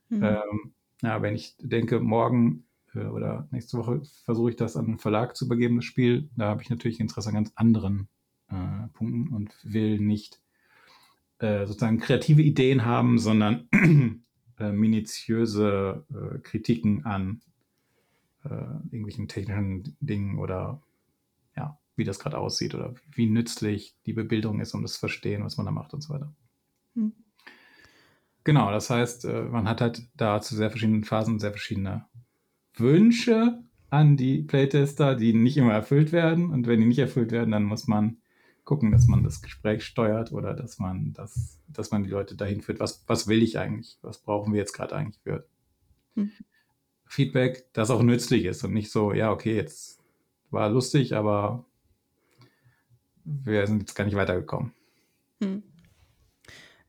Mhm. 0.09 0.25
Ähm, 0.25 0.73
ja, 1.03 1.23
wenn 1.23 1.35
ich 1.35 1.55
denke, 1.61 2.01
morgen 2.01 2.65
oder 3.07 3.49
nächste 3.51 3.79
Woche 3.79 4.03
versuche 4.25 4.51
ich 4.51 4.57
das 4.57 4.77
an 4.77 4.87
einen 4.87 4.99
Verlag 4.99 5.37
zu 5.37 5.47
übergeben, 5.47 5.77
das 5.77 5.85
Spiel, 5.85 6.29
da 6.37 6.49
habe 6.49 6.63
ich 6.63 6.71
natürlich 6.71 7.01
Interesse 7.01 7.29
an 7.29 7.35
ganz 7.35 7.53
anderen 7.55 8.09
äh, 8.49 8.89
Punkten 8.93 9.29
und 9.29 9.55
will 9.63 10.01
nicht 10.01 10.41
äh, 11.39 11.67
sozusagen 11.67 11.99
kreative 11.99 12.43
Ideen 12.43 12.85
haben, 12.85 13.19
sondern 13.19 13.69
äh, 14.59 14.73
minutiöse 14.73 16.05
äh, 16.11 16.39
Kritiken 16.41 17.05
an 17.05 17.43
äh, 18.45 18.49
irgendwelchen 18.49 19.29
technischen 19.29 19.97
Dingen 20.01 20.39
oder 20.39 20.83
ja, 21.57 21.79
wie 21.97 22.05
das 22.05 22.19
gerade 22.19 22.39
aussieht 22.39 22.75
oder 22.75 22.95
wie 23.13 23.27
nützlich 23.27 23.97
die 24.07 24.13
Bebildung 24.13 24.61
ist, 24.61 24.75
um 24.75 24.83
das 24.83 24.95
zu 24.95 25.01
verstehen, 25.01 25.45
was 25.45 25.57
man 25.57 25.67
da 25.67 25.73
macht 25.73 25.95
und 25.95 26.01
so 26.01 26.15
weiter. 26.15 26.35
Hm. 26.95 27.13
Genau, 28.45 28.71
das 28.71 28.89
heißt, 28.89 29.27
äh, 29.27 29.43
man 29.43 29.69
hat 29.69 29.81
halt 29.81 30.09
da 30.17 30.41
zu 30.41 30.57
sehr 30.57 30.71
verschiedenen 30.71 31.05
Phasen 31.05 31.39
sehr 31.39 31.51
verschiedene 31.51 32.07
Wünsche 32.81 33.63
an 33.91 34.17
die 34.17 34.43
Playtester, 34.43 35.15
die 35.15 35.33
nicht 35.33 35.57
immer 35.57 35.73
erfüllt 35.73 36.13
werden. 36.13 36.51
Und 36.51 36.67
wenn 36.67 36.81
die 36.81 36.87
nicht 36.87 36.99
erfüllt 36.99 37.33
werden, 37.33 37.51
dann 37.51 37.65
muss 37.65 37.87
man 37.87 38.19
gucken, 38.65 38.93
dass 38.93 39.07
man 39.07 39.25
das 39.25 39.41
Gespräch 39.41 39.83
steuert 39.85 40.31
oder 40.31 40.53
dass 40.53 40.79
man 40.79 41.15
das, 41.15 41.59
dass 41.69 41.91
man 41.91 42.05
die 42.05 42.11
Leute 42.11 42.37
dahin 42.37 42.61
führt. 42.61 42.81
Was, 42.81 43.03
was 43.07 43.27
will 43.27 43.43
ich 43.43 43.59
eigentlich? 43.59 43.97
Was 44.03 44.19
brauchen 44.19 44.53
wir 44.53 44.61
jetzt 44.61 44.75
gerade 44.75 44.95
eigentlich 44.95 45.19
für 45.23 45.47
hm. 46.15 46.31
Feedback, 47.07 47.65
das 47.73 47.91
auch 47.91 48.03
nützlich 48.03 48.45
ist 48.45 48.63
und 48.65 48.75
nicht 48.75 48.91
so, 48.91 49.15
ja, 49.15 49.33
okay, 49.33 49.57
jetzt 49.57 50.01
war 50.51 50.69
lustig, 50.69 51.15
aber 51.15 51.65
wir 53.25 53.67
sind 53.67 53.81
jetzt 53.81 53.95
gar 53.95 54.05
nicht 54.05 54.17
weitergekommen. 54.17 54.73
Hm. 55.43 55.63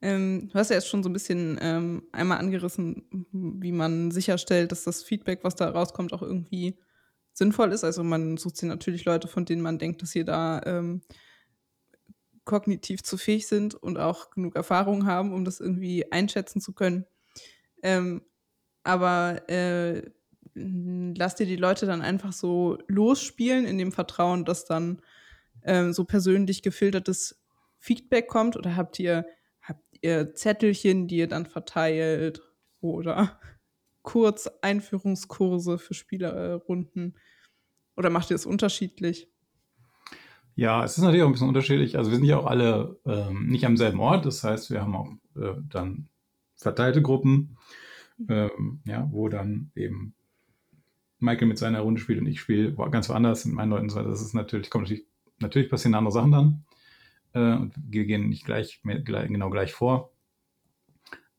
Ähm, 0.01 0.49
du 0.49 0.53
hast 0.53 0.69
ja 0.69 0.75
jetzt 0.75 0.88
schon 0.88 1.03
so 1.03 1.09
ein 1.09 1.13
bisschen 1.13 1.57
ähm, 1.62 2.03
einmal 2.12 2.38
angerissen, 2.38 3.27
wie 3.31 3.71
man 3.71 4.12
sicherstellt, 4.12 4.71
dass 4.71 4.83
das 4.83 5.03
Feedback, 5.03 5.43
was 5.43 5.55
da 5.55 5.69
rauskommt, 5.69 6.13
auch 6.13 6.21
irgendwie 6.21 6.77
sinnvoll 7.33 7.71
ist. 7.73 7.83
Also 7.83 8.03
man 8.03 8.38
sucht 8.38 8.57
sich 8.57 8.69
natürlich 8.69 9.05
Leute, 9.05 9.27
von 9.27 9.45
denen 9.45 9.62
man 9.62 9.77
denkt, 9.77 10.01
dass 10.01 10.12
sie 10.12 10.23
da 10.23 10.62
ähm, 10.65 11.01
kognitiv 12.45 13.03
zu 13.03 13.17
fähig 13.17 13.47
sind 13.47 13.75
und 13.75 13.97
auch 13.97 14.31
genug 14.31 14.55
Erfahrung 14.55 15.05
haben, 15.05 15.33
um 15.33 15.45
das 15.45 15.59
irgendwie 15.59 16.12
einschätzen 16.12 16.62
zu 16.62 16.73
können. 16.73 17.05
Ähm, 17.83 18.23
aber 18.83 19.47
äh, 19.49 20.01
lass 20.53 21.35
dir 21.35 21.45
die 21.45 21.55
Leute 21.55 21.85
dann 21.85 22.01
einfach 22.01 22.33
so 22.33 22.77
losspielen 22.88 23.65
in 23.65 23.77
dem 23.77 23.91
Vertrauen, 23.91 24.45
dass 24.45 24.65
dann 24.65 25.01
ähm, 25.63 25.93
so 25.93 26.05
persönlich 26.05 26.63
gefiltertes 26.63 27.41
Feedback 27.77 28.27
kommt 28.27 28.57
oder 28.57 28.75
habt 28.75 28.99
ihr, 28.99 29.25
ihr 30.01 30.33
Zettelchen, 30.33 31.07
die 31.07 31.17
ihr 31.17 31.27
dann 31.27 31.45
verteilt 31.45 32.41
oder 32.81 33.39
kurz 34.01 34.49
Einführungskurse 34.62 35.77
für 35.77 35.93
Spielerrunden 35.93 37.17
oder 37.95 38.09
macht 38.09 38.29
ihr 38.31 38.35
es 38.35 38.45
unterschiedlich? 38.45 39.29
Ja, 40.55 40.83
es 40.83 40.97
ist 40.97 41.03
natürlich 41.03 41.23
auch 41.23 41.27
ein 41.27 41.33
bisschen 41.33 41.47
unterschiedlich. 41.47 41.97
Also 41.97 42.12
wir 42.12 42.17
sind 42.17 42.25
ja 42.25 42.38
auch 42.38 42.45
alle 42.45 42.99
ähm, 43.05 43.47
nicht 43.47 43.65
am 43.65 43.77
selben 43.77 43.99
Ort. 43.99 44.25
Das 44.25 44.43
heißt, 44.43 44.71
wir 44.71 44.81
haben 44.81 44.95
auch 44.95 45.09
äh, 45.35 45.55
dann 45.69 46.09
verteilte 46.55 47.01
Gruppen, 47.01 47.57
ähm, 48.27 48.81
ja, 48.85 49.07
wo 49.12 49.29
dann 49.29 49.71
eben 49.75 50.15
Michael 51.19 51.47
mit 51.47 51.57
seiner 51.57 51.81
Runde 51.81 52.01
spielt 52.01 52.19
und 52.19 52.27
ich 52.27 52.39
spiele 52.39 52.73
ganz 52.91 53.09
woanders 53.09 53.45
mit 53.45 53.55
meinen 53.55 53.69
Leuten. 53.69 53.88
Das 53.88 54.21
ist 54.21 54.33
natürlich, 54.33 54.69
kommt 54.69 54.83
natürlich, 54.83 55.05
natürlich 55.39 55.69
passieren 55.69 55.95
andere 55.95 56.13
Sachen 56.13 56.31
dann. 56.31 56.65
Äh, 57.33 57.53
und 57.53 57.73
wir 57.75 58.05
gehen 58.05 58.29
nicht 58.29 58.45
gleich, 58.45 58.81
gleich, 58.83 59.27
genau 59.27 59.49
gleich 59.49 59.73
vor. 59.73 60.11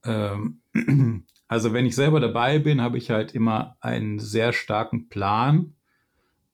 Ähm, 0.05 0.61
also 1.49 1.73
wenn 1.73 1.87
ich 1.87 1.95
selber 1.95 2.21
dabei 2.21 2.59
bin, 2.59 2.81
habe 2.81 2.99
ich 2.99 3.11
halt 3.11 3.35
immer 3.35 3.77
einen 3.81 4.19
sehr 4.19 4.53
starken 4.53 5.09
Plan 5.09 5.75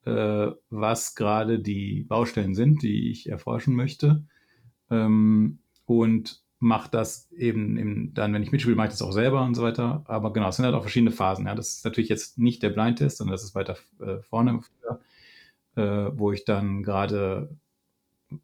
äh, 0.06 0.52
was 0.70 1.14
gerade 1.14 1.58
die 1.58 2.04
Baustellen 2.04 2.54
sind, 2.54 2.82
die 2.82 3.10
ich 3.10 3.28
erforschen 3.28 3.74
möchte. 3.74 4.24
Ähm, 4.90 5.58
und 5.84 6.42
mache 6.58 6.90
das 6.90 7.30
eben, 7.32 7.76
eben, 7.76 8.14
dann, 8.14 8.32
wenn 8.32 8.42
ich 8.42 8.52
mitspiele, 8.52 8.76
mache 8.76 8.86
ich 8.88 8.92
das 8.94 9.02
auch 9.02 9.12
selber 9.12 9.44
und 9.44 9.54
so 9.54 9.62
weiter. 9.62 10.04
Aber 10.06 10.32
genau, 10.32 10.48
es 10.48 10.56
sind 10.56 10.64
halt 10.64 10.74
auch 10.74 10.82
verschiedene 10.82 11.10
Phasen. 11.10 11.46
Ja. 11.46 11.54
Das 11.54 11.74
ist 11.74 11.84
natürlich 11.84 12.08
jetzt 12.08 12.38
nicht 12.38 12.62
der 12.62 12.70
Blind-Test, 12.70 13.18
sondern 13.18 13.32
das 13.32 13.44
ist 13.44 13.54
weiter 13.54 13.76
äh, 14.00 14.20
vorne, 14.22 14.60
äh, 15.74 15.82
wo 15.82 16.32
ich 16.32 16.44
dann 16.44 16.82
gerade, 16.82 17.56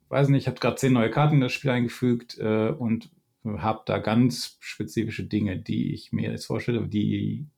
weiß 0.09 0.29
nicht, 0.29 0.43
ich 0.43 0.49
habe 0.49 0.61
gerade 0.61 0.77
zehn 0.77 0.93
neue 0.93 1.11
Karten 1.11 1.37
in 1.37 1.41
das 1.41 1.53
Spiel 1.53 1.71
eingefügt 1.71 2.39
äh, 2.39 2.69
und 2.69 3.11
habe 3.45 3.83
da 3.87 3.99
ganz 3.99 4.57
spezifische 4.61 5.25
Dinge, 5.25 5.59
die 5.59 5.93
ich 5.93 6.13
mir 6.13 6.31
jetzt 6.31 6.47
vorstelle, 6.47 6.87
die 6.87 7.49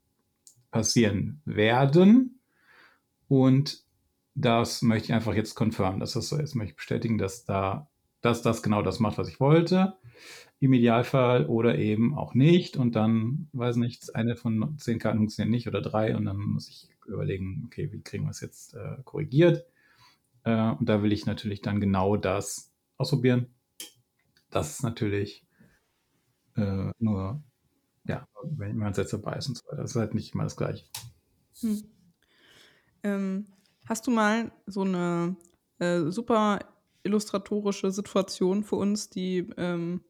passieren 0.71 1.43
werden. 1.45 2.41
Und 3.29 3.85
das 4.35 4.83
möchte 4.83 5.07
ich 5.07 5.15
einfach 5.15 5.35
jetzt 5.35 5.55
confirmen. 5.55 6.01
Das 6.01 6.17
ist 6.17 6.29
so, 6.29 6.39
jetzt 6.39 6.55
möchte 6.55 6.73
ich 6.73 6.77
bestätigen, 6.77 7.19
dass 7.19 7.45
da, 7.45 7.89
dass 8.21 8.43
das 8.43 8.63
genau 8.63 8.83
das 8.83 8.99
macht, 8.99 9.19
was 9.19 9.29
ich 9.29 9.41
wollte. 9.41 9.95
Im 10.61 10.73
Idealfall 10.73 11.47
oder 11.47 11.79
eben 11.79 12.17
auch 12.17 12.35
nicht. 12.35 12.77
Und 12.77 12.97
dann, 12.97 13.49
weiß 13.53 13.77
nicht, 13.77 14.15
eine 14.17 14.37
von 14.37 14.77
zehn 14.79 14.99
Karten 14.99 15.19
funktioniert 15.19 15.51
nicht 15.51 15.69
oder 15.69 15.83
drei. 15.83 16.17
Und 16.17 16.25
dann 16.25 16.39
muss 16.39 16.69
ich 16.69 16.89
überlegen, 17.07 17.65
okay, 17.67 17.93
wie 17.93 18.01
kriegen 18.01 18.25
wir 18.25 18.31
es 18.31 18.41
jetzt 18.41 18.75
äh, 18.75 18.97
korrigiert? 19.05 19.67
Äh, 20.45 20.71
und 20.71 20.89
da 20.89 21.03
will 21.03 21.13
ich 21.13 21.27
natürlich 21.27 21.61
dann 21.61 21.81
genau 21.81 22.17
das 22.17 22.73
ausprobieren. 22.97 23.55
Das 24.51 24.71
ist 24.71 24.83
natürlich 24.83 25.47
äh, 26.57 26.91
nur, 26.99 27.43
ja, 28.05 28.27
wenn 28.45 28.77
man 28.77 28.93
jetzt 28.95 29.13
dabei 29.13 29.37
ist 29.37 29.49
und 29.49 29.59
so 29.59 29.67
weiter. 29.67 29.83
Das 29.83 29.91
ist 29.91 29.97
halt 29.97 30.15
nicht 30.15 30.35
immer 30.35 30.45
das 30.45 30.57
Gleiche. 30.57 30.85
Hm. 31.61 31.83
Ähm, 33.03 33.47
Hast 33.87 34.07
du 34.07 34.11
mal 34.11 34.51
so 34.67 34.81
eine 34.81 35.37
äh, 35.79 36.11
super 36.11 36.61
illustratorische 37.03 37.91
Situation 37.91 38.65
für 38.65 38.77
uns, 38.77 39.11
die 39.11 39.51
ähm, 39.59 40.01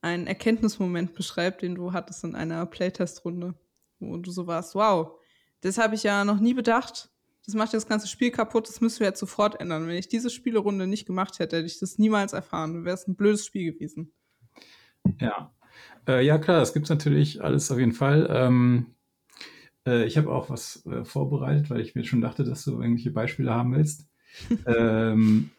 einen 0.00 0.26
Erkenntnismoment 0.26 1.14
beschreibt, 1.14 1.62
den 1.62 1.76
du 1.76 1.92
hattest 1.92 2.24
in 2.24 2.34
einer 2.34 2.66
Playtest-Runde, 2.66 3.54
wo 4.00 4.16
du 4.16 4.32
so 4.32 4.48
warst, 4.48 4.74
wow, 4.74 5.16
das 5.60 5.78
habe 5.78 5.94
ich 5.94 6.02
ja 6.02 6.24
noch 6.24 6.40
nie 6.40 6.54
bedacht. 6.54 7.11
Das 7.44 7.54
macht 7.54 7.74
das 7.74 7.88
ganze 7.88 8.06
Spiel 8.06 8.30
kaputt, 8.30 8.68
das 8.68 8.80
müssen 8.80 9.00
wir 9.00 9.08
jetzt 9.08 9.18
sofort 9.18 9.60
ändern. 9.60 9.88
Wenn 9.88 9.96
ich 9.96 10.08
diese 10.08 10.30
Spielerunde 10.30 10.86
nicht 10.86 11.06
gemacht 11.06 11.38
hätte, 11.38 11.56
hätte 11.56 11.66
ich 11.66 11.80
das 11.80 11.98
niemals 11.98 12.32
erfahren. 12.32 12.84
Wäre 12.84 12.94
es 12.94 13.08
ein 13.08 13.16
blödes 13.16 13.44
Spiel 13.44 13.72
gewesen. 13.72 14.12
Ja. 15.18 15.52
Äh, 16.06 16.24
ja, 16.24 16.38
klar, 16.38 16.60
das 16.60 16.72
gibt 16.72 16.86
es 16.86 16.90
natürlich 16.90 17.42
alles 17.42 17.70
auf 17.70 17.78
jeden 17.78 17.92
Fall. 17.92 18.28
Ähm, 18.30 18.94
äh, 19.86 20.04
ich 20.04 20.16
habe 20.16 20.30
auch 20.30 20.50
was 20.50 20.84
äh, 20.86 21.04
vorbereitet, 21.04 21.70
weil 21.70 21.80
ich 21.80 21.94
mir 21.94 22.04
schon 22.04 22.20
dachte, 22.20 22.44
dass 22.44 22.64
du 22.64 22.80
irgendwelche 22.80 23.10
Beispiele 23.10 23.52
haben 23.52 23.74
willst. 23.74 24.08
ähm, 24.66 25.50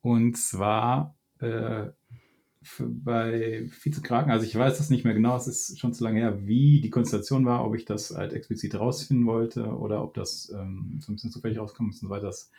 und 0.00 0.36
zwar, 0.36 1.16
äh, 1.40 1.88
bei 2.78 3.68
Vizekraken, 3.82 4.30
also 4.30 4.46
ich 4.46 4.54
weiß 4.54 4.78
das 4.78 4.90
nicht 4.90 5.04
mehr 5.04 5.14
genau, 5.14 5.36
es 5.36 5.46
ist 5.46 5.80
schon 5.80 5.92
zu 5.92 6.04
lange 6.04 6.20
her, 6.20 6.46
wie 6.46 6.80
die 6.80 6.90
Konstellation 6.90 7.44
war, 7.44 7.64
ob 7.66 7.74
ich 7.74 7.84
das 7.84 8.14
halt 8.14 8.32
explizit 8.32 8.74
rausfinden 8.74 9.26
wollte 9.26 9.66
oder 9.66 10.02
ob 10.02 10.14
das 10.14 10.52
ähm, 10.54 10.98
so 11.00 11.10
ein 11.10 11.16
bisschen 11.16 11.30
zufällig 11.30 11.58
rauskommt 11.58 11.92
und 11.92 11.98
so 11.98 12.08
weiter. 12.08 12.26
Das 12.26 12.50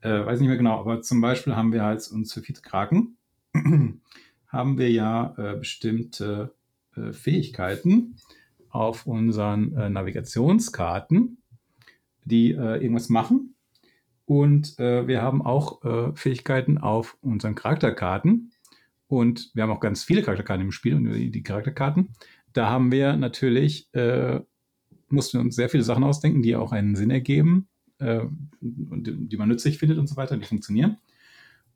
äh, 0.00 0.24
weiß 0.24 0.40
nicht 0.40 0.48
mehr 0.48 0.56
genau, 0.56 0.78
aber 0.78 1.02
zum 1.02 1.20
Beispiel 1.20 1.56
haben 1.56 1.72
wir 1.72 1.82
halt 1.82 2.06
uns 2.10 2.32
für 2.32 2.46
Vizekraken 2.46 3.16
haben 4.46 4.78
wir 4.78 4.90
ja 4.90 5.34
äh, 5.36 5.56
bestimmte 5.56 6.54
äh, 6.96 7.12
Fähigkeiten 7.12 8.16
auf 8.68 9.06
unseren 9.06 9.76
äh, 9.76 9.90
Navigationskarten, 9.90 11.38
die 12.24 12.52
äh, 12.52 12.76
irgendwas 12.82 13.08
machen. 13.08 13.54
Und 14.24 14.78
äh, 14.78 15.06
wir 15.06 15.20
haben 15.20 15.42
auch 15.42 15.84
äh, 15.84 16.12
Fähigkeiten 16.14 16.78
auf 16.78 17.18
unseren 17.20 17.54
Charakterkarten. 17.54 18.51
Und 19.12 19.50
wir 19.52 19.62
haben 19.62 19.70
auch 19.70 19.80
ganz 19.80 20.04
viele 20.04 20.22
Charakterkarten 20.22 20.64
im 20.64 20.72
Spiel 20.72 20.94
und 20.94 21.04
die, 21.04 21.30
die 21.30 21.42
Charakterkarten. 21.42 22.14
Da 22.54 22.70
haben 22.70 22.90
wir 22.90 23.14
natürlich, 23.14 23.90
mussten 23.92 25.38
wir 25.38 25.40
uns 25.42 25.54
sehr 25.54 25.68
viele 25.68 25.82
Sachen 25.82 26.02
ausdenken, 26.02 26.40
die 26.40 26.56
auch 26.56 26.72
einen 26.72 26.96
Sinn 26.96 27.10
ergeben 27.10 27.68
und 27.98 29.04
die 29.04 29.36
man 29.36 29.48
nützlich 29.48 29.76
findet 29.76 29.98
und 29.98 30.06
so 30.06 30.16
weiter, 30.16 30.38
die 30.38 30.46
funktionieren. 30.46 30.96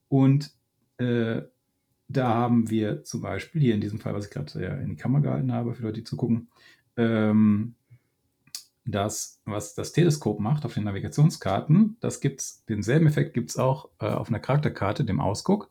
Und 0.08 0.50
äh, 0.96 1.42
da 2.08 2.28
haben 2.28 2.70
wir 2.70 3.04
zum 3.04 3.20
Beispiel 3.20 3.60
hier 3.60 3.74
in 3.74 3.82
diesem 3.82 4.00
Fall, 4.00 4.14
was 4.14 4.24
ich 4.24 4.30
gerade 4.30 4.62
ja 4.62 4.74
in 4.76 4.88
die 4.88 4.96
Kamera 4.96 5.20
gehalten 5.20 5.52
habe, 5.52 5.74
für 5.74 5.82
Leute, 5.82 6.00
die 6.00 6.04
zugucken, 6.04 6.48
ähm, 6.96 7.74
das, 8.86 9.42
was 9.44 9.74
das 9.74 9.92
Teleskop 9.92 10.40
macht 10.40 10.64
auf 10.64 10.72
den 10.72 10.84
Navigationskarten, 10.84 11.98
das 12.00 12.20
gibt's, 12.20 12.64
denselben 12.64 13.06
Effekt 13.06 13.34
gibt 13.34 13.50
es 13.50 13.58
auch 13.58 13.90
äh, 14.00 14.06
auf 14.06 14.30
einer 14.30 14.40
Charakterkarte, 14.40 15.04
dem 15.04 15.20
Ausguck. 15.20 15.70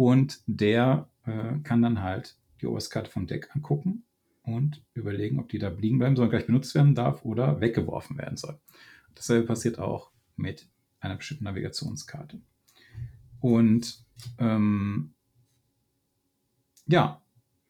Und 0.00 0.40
der 0.46 1.10
äh, 1.26 1.58
kann 1.62 1.82
dann 1.82 2.00
halt 2.00 2.38
die 2.62 2.66
Oberskarte 2.66 3.10
vom 3.10 3.26
Deck 3.26 3.54
angucken 3.54 4.04
und 4.42 4.82
überlegen, 4.94 5.38
ob 5.38 5.50
die 5.50 5.58
da 5.58 5.68
liegen 5.68 5.98
bleiben 5.98 6.16
soll, 6.16 6.30
gleich 6.30 6.46
benutzt 6.46 6.74
werden 6.74 6.94
darf 6.94 7.22
oder 7.26 7.60
weggeworfen 7.60 8.16
werden 8.16 8.38
soll. 8.38 8.58
Dasselbe 9.14 9.46
passiert 9.46 9.78
auch 9.78 10.10
mit 10.36 10.66
einer 11.00 11.16
bestimmten 11.16 11.44
Navigationskarte. 11.44 12.40
Und 13.40 14.02
ähm, 14.38 15.12
ja, 16.86 17.20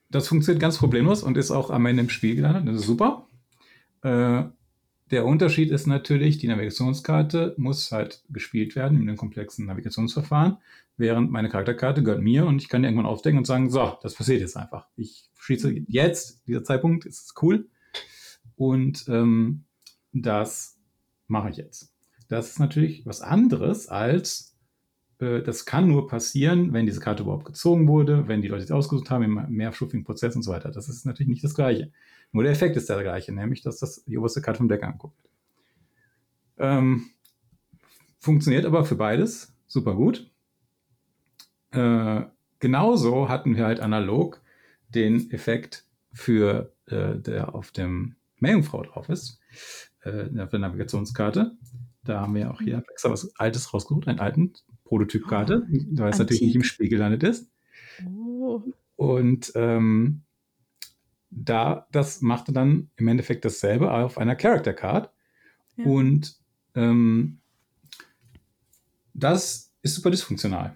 das 0.09 0.29
funktioniert 0.29 0.63
ganz 0.63 0.79
problemlos 0.79 1.25
und 1.25 1.37
ist 1.37 1.51
auch 1.51 1.71
am 1.71 1.85
Ende 1.87 2.05
im 2.05 2.11
Spiel 2.11 2.37
gelandet. 2.37 2.69
Das 2.69 2.83
ist 2.83 2.87
super. 2.87 3.27
Äh, 4.03 4.45
der 5.11 5.27
Unterschied 5.27 5.71
ist 5.71 5.87
natürlich, 5.87 6.39
die 6.39 6.47
Navigationskarte 6.47 7.55
muss 7.57 7.91
halt 7.91 8.23
gespielt 8.31 8.77
werden 8.77 9.01
in 9.01 9.09
einem 9.09 9.17
komplexen 9.17 9.67
Navigationsverfahren, 9.67 10.59
während 10.97 11.31
meine 11.31 11.49
Charakterkarte 11.49 12.03
gehört 12.03 12.23
mir 12.23 12.47
und 12.47 12.63
ich 12.63 12.69
kann 12.69 12.85
irgendwann 12.85 13.07
aufdecken 13.07 13.39
und 13.39 13.47
sagen, 13.47 13.71
so, 13.71 13.99
das 14.03 14.15
passiert 14.15 14.41
jetzt 14.41 14.57
einfach. 14.57 14.87
Ich 14.97 15.31
schieße 15.39 15.75
jetzt, 15.89 16.47
dieser 16.47 16.63
Zeitpunkt 16.63 17.07
ist 17.07 17.35
cool 17.43 17.69
und 18.57 19.07
ähm, 19.09 19.65
das 20.13 20.79
mache 21.27 21.51
ich 21.51 21.57
jetzt. 21.57 21.93
Das 22.29 22.51
ist 22.51 22.61
natürlich 22.61 23.05
was 23.07 23.23
anderes 23.23 23.89
als 23.89 24.50
äh, 25.21 25.43
das 25.43 25.65
kann 25.65 25.89
nur 25.89 26.07
passieren, 26.07 26.73
wenn 26.73 26.87
diese 26.87 27.01
Karte 27.01 27.23
überhaupt 27.23 27.45
gezogen 27.45 27.89
wurde, 27.89 28.29
wenn 28.29 28.43
die 28.43 28.49
Leute 28.49 28.67
sie 28.67 28.73
ausgesucht 28.73 29.11
haben, 29.11 29.23
im 29.25 29.47
mehrstufigen 29.49 30.05
Prozess 30.05 30.37
und 30.37 30.43
so 30.43 30.53
weiter. 30.53 30.71
Das 30.71 30.89
ist 30.89 31.07
natürlich 31.07 31.29
nicht 31.29 31.45
das 31.45 31.55
Gleiche. 31.55 31.93
Nur 32.33 32.45
der 32.45 32.53
Effekt 32.53 32.77
ist 32.77 32.89
der 32.89 33.03
gleiche, 33.03 33.33
nämlich, 33.33 33.63
dass 33.63 33.79
das 33.79 34.05
die 34.05 34.19
oberste 34.19 34.41
Karte 34.41 34.59
vom 34.59 34.69
Deck 34.69 34.83
anguckt. 34.83 35.19
Ähm, 36.59 37.11
funktioniert 38.19 38.65
aber 38.67 38.85
für 38.85 38.97
beides 38.97 39.53
super 39.67 39.95
gut. 39.95 40.31
Äh, 41.73 42.23
genauso 42.59 43.29
hatten 43.29 43.57
wir 43.57 43.65
halt 43.65 43.81
analog 43.81 44.43
den 44.89 45.31
Effekt 45.31 45.85
für 46.13 46.73
äh, 46.87 47.17
der 47.17 47.55
auf 47.55 47.71
dem 47.71 48.17
Meerjungfrau 48.39 48.83
drauf 48.83 49.09
ist, 49.09 49.41
äh, 50.03 50.29
auf 50.41 50.51
der 50.51 50.59
Navigationskarte. 50.59 51.53
Da 52.03 52.21
haben 52.21 52.35
wir 52.35 52.51
auch 52.51 52.61
hier 52.61 52.83
extra 52.91 53.11
was 53.11 53.35
Altes 53.37 53.73
rausgesucht, 53.73 54.09
einen 54.09 54.21
alten 54.21 54.55
Prototypkarte, 54.91 55.69
oh, 55.71 55.77
weil 55.99 56.11
es 56.11 56.19
natürlich 56.19 56.43
nicht 56.43 56.57
im 56.57 56.65
Spiel 56.65 56.89
gelandet 56.89 57.23
ist. 57.23 57.49
Oh. 58.05 58.61
Und 58.97 59.53
ähm, 59.55 60.23
da, 61.31 61.87
das 61.93 62.23
machte 62.23 62.53
dann 62.53 62.91
im 62.97 63.07
Endeffekt 63.07 63.45
dasselbe 63.45 63.93
auf 63.93 64.19
einer 64.19 64.35
Character 64.35 64.73
Card. 64.73 65.13
Ja. 65.77 65.85
Und 65.85 66.37
ähm, 66.75 67.39
das 69.15 69.73
ist 69.83 69.95
super 69.95 70.11
dysfunktional. 70.11 70.75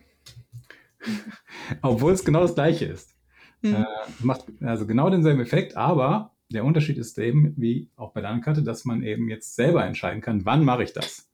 Obwohl 1.83 2.13
es 2.13 2.25
genau 2.25 2.43
das 2.43 2.55
gleiche 2.55 2.85
ist. 2.85 3.17
Mhm. 3.63 3.75
Äh, 3.75 3.85
macht 4.21 4.45
also 4.61 4.87
genau 4.87 5.11
denselben 5.11 5.41
Effekt, 5.41 5.77
aber 5.77 6.37
der 6.53 6.65
Unterschied 6.65 6.99
ist 6.99 7.19
eben, 7.19 7.53
wie 7.57 7.91
auch 7.97 8.13
bei 8.13 8.21
der 8.21 8.31
anderen 8.31 8.45
Karte, 8.45 8.63
dass 8.63 8.85
man 8.85 9.03
eben 9.03 9.29
jetzt 9.29 9.57
selber 9.57 9.85
entscheiden 9.85 10.21
kann, 10.21 10.45
wann 10.45 10.65
mache 10.65 10.85
ich 10.85 10.93
das. 10.93 11.29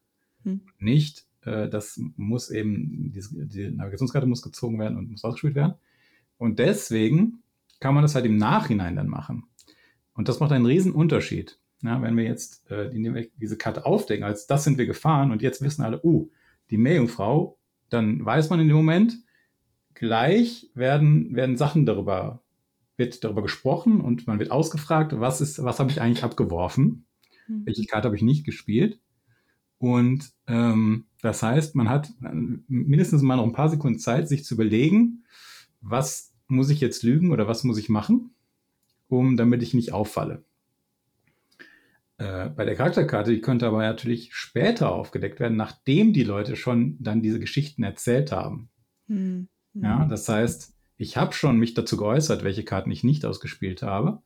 Mhm. 0.44 0.62
Nicht, 0.78 1.26
äh, 1.44 1.68
das 1.68 2.00
muss 2.16 2.50
eben, 2.50 3.12
die, 3.12 3.22
die 3.30 3.70
Navigationskarte 3.70 4.26
muss 4.26 4.42
gezogen 4.42 4.78
werden 4.78 4.96
und 4.98 5.10
muss 5.10 5.24
ausgespielt 5.24 5.54
werden. 5.54 5.74
Und 6.36 6.58
deswegen 6.58 7.42
kann 7.80 7.94
man 7.94 8.02
das 8.02 8.14
halt 8.14 8.26
im 8.26 8.36
Nachhinein 8.36 8.96
dann 8.96 9.08
machen. 9.08 9.44
Und 10.14 10.28
das 10.28 10.40
macht 10.40 10.52
einen 10.52 10.66
riesen 10.66 10.92
Unterschied. 10.92 11.58
Ja, 11.82 12.02
wenn 12.02 12.16
wir 12.16 12.24
jetzt 12.24 12.70
äh, 12.70 12.90
die, 12.90 13.30
diese 13.36 13.56
Karte 13.56 13.86
aufdecken, 13.86 14.24
als 14.24 14.46
das 14.46 14.64
sind 14.64 14.76
wir 14.76 14.86
gefahren 14.86 15.32
und 15.32 15.40
jetzt 15.40 15.62
wissen 15.62 15.82
alle, 15.82 16.02
uh, 16.04 16.30
die 16.70 16.76
Meerjungfrau, 16.76 17.58
dann 17.88 18.24
weiß 18.24 18.50
man 18.50 18.60
in 18.60 18.68
dem 18.68 18.76
Moment, 18.76 19.18
gleich 19.94 20.70
werden, 20.74 21.34
werden 21.34 21.56
Sachen 21.56 21.86
darüber, 21.86 22.42
wird 22.96 23.24
darüber 23.24 23.42
gesprochen 23.42 24.00
und 24.00 24.26
man 24.26 24.38
wird 24.38 24.50
ausgefragt, 24.50 25.18
was 25.18 25.40
ist, 25.40 25.62
was 25.64 25.80
habe 25.80 25.90
ich 25.90 26.02
eigentlich 26.02 26.24
abgeworfen? 26.24 27.06
Mhm. 27.48 27.66
Welche 27.66 27.86
Karte 27.86 28.06
habe 28.06 28.16
ich 28.16 28.22
nicht 28.22 28.44
gespielt? 28.44 29.00
Und 29.78 30.30
ähm, 30.46 31.06
das 31.22 31.42
heißt, 31.42 31.74
man 31.74 31.88
hat 31.88 32.10
mindestens 32.68 33.22
mal 33.22 33.36
noch 33.36 33.44
ein 33.44 33.52
paar 33.52 33.68
Sekunden 33.68 33.98
Zeit, 33.98 34.28
sich 34.28 34.44
zu 34.44 34.54
überlegen, 34.54 35.24
was 35.80 36.32
muss 36.48 36.70
ich 36.70 36.80
jetzt 36.80 37.02
lügen 37.02 37.30
oder 37.30 37.46
was 37.46 37.64
muss 37.64 37.78
ich 37.78 37.88
machen, 37.88 38.34
um 39.08 39.36
damit 39.36 39.62
ich 39.62 39.74
nicht 39.74 39.92
auffalle. 39.92 40.44
Äh, 42.18 42.50
bei 42.50 42.64
der 42.64 42.74
Charakterkarte, 42.74 43.32
die 43.32 43.40
könnte 43.40 43.66
aber 43.66 43.78
natürlich 43.78 44.34
später 44.34 44.92
aufgedeckt 44.92 45.40
werden, 45.40 45.56
nachdem 45.56 46.12
die 46.12 46.24
Leute 46.24 46.56
schon 46.56 46.96
dann 47.00 47.22
diese 47.22 47.40
Geschichten 47.40 47.82
erzählt 47.82 48.30
haben. 48.32 48.68
Mhm. 49.06 49.48
Ja, 49.74 50.04
das 50.04 50.28
heißt, 50.28 50.74
ich 50.96 51.16
habe 51.16 51.32
schon 51.32 51.58
mich 51.58 51.74
dazu 51.74 51.96
geäußert, 51.96 52.44
welche 52.44 52.64
Karten 52.64 52.90
ich 52.90 53.04
nicht 53.04 53.24
ausgespielt 53.24 53.82
habe. 53.82 54.20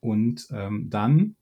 Und 0.00 0.48
ähm, 0.50 0.88
dann 0.88 1.36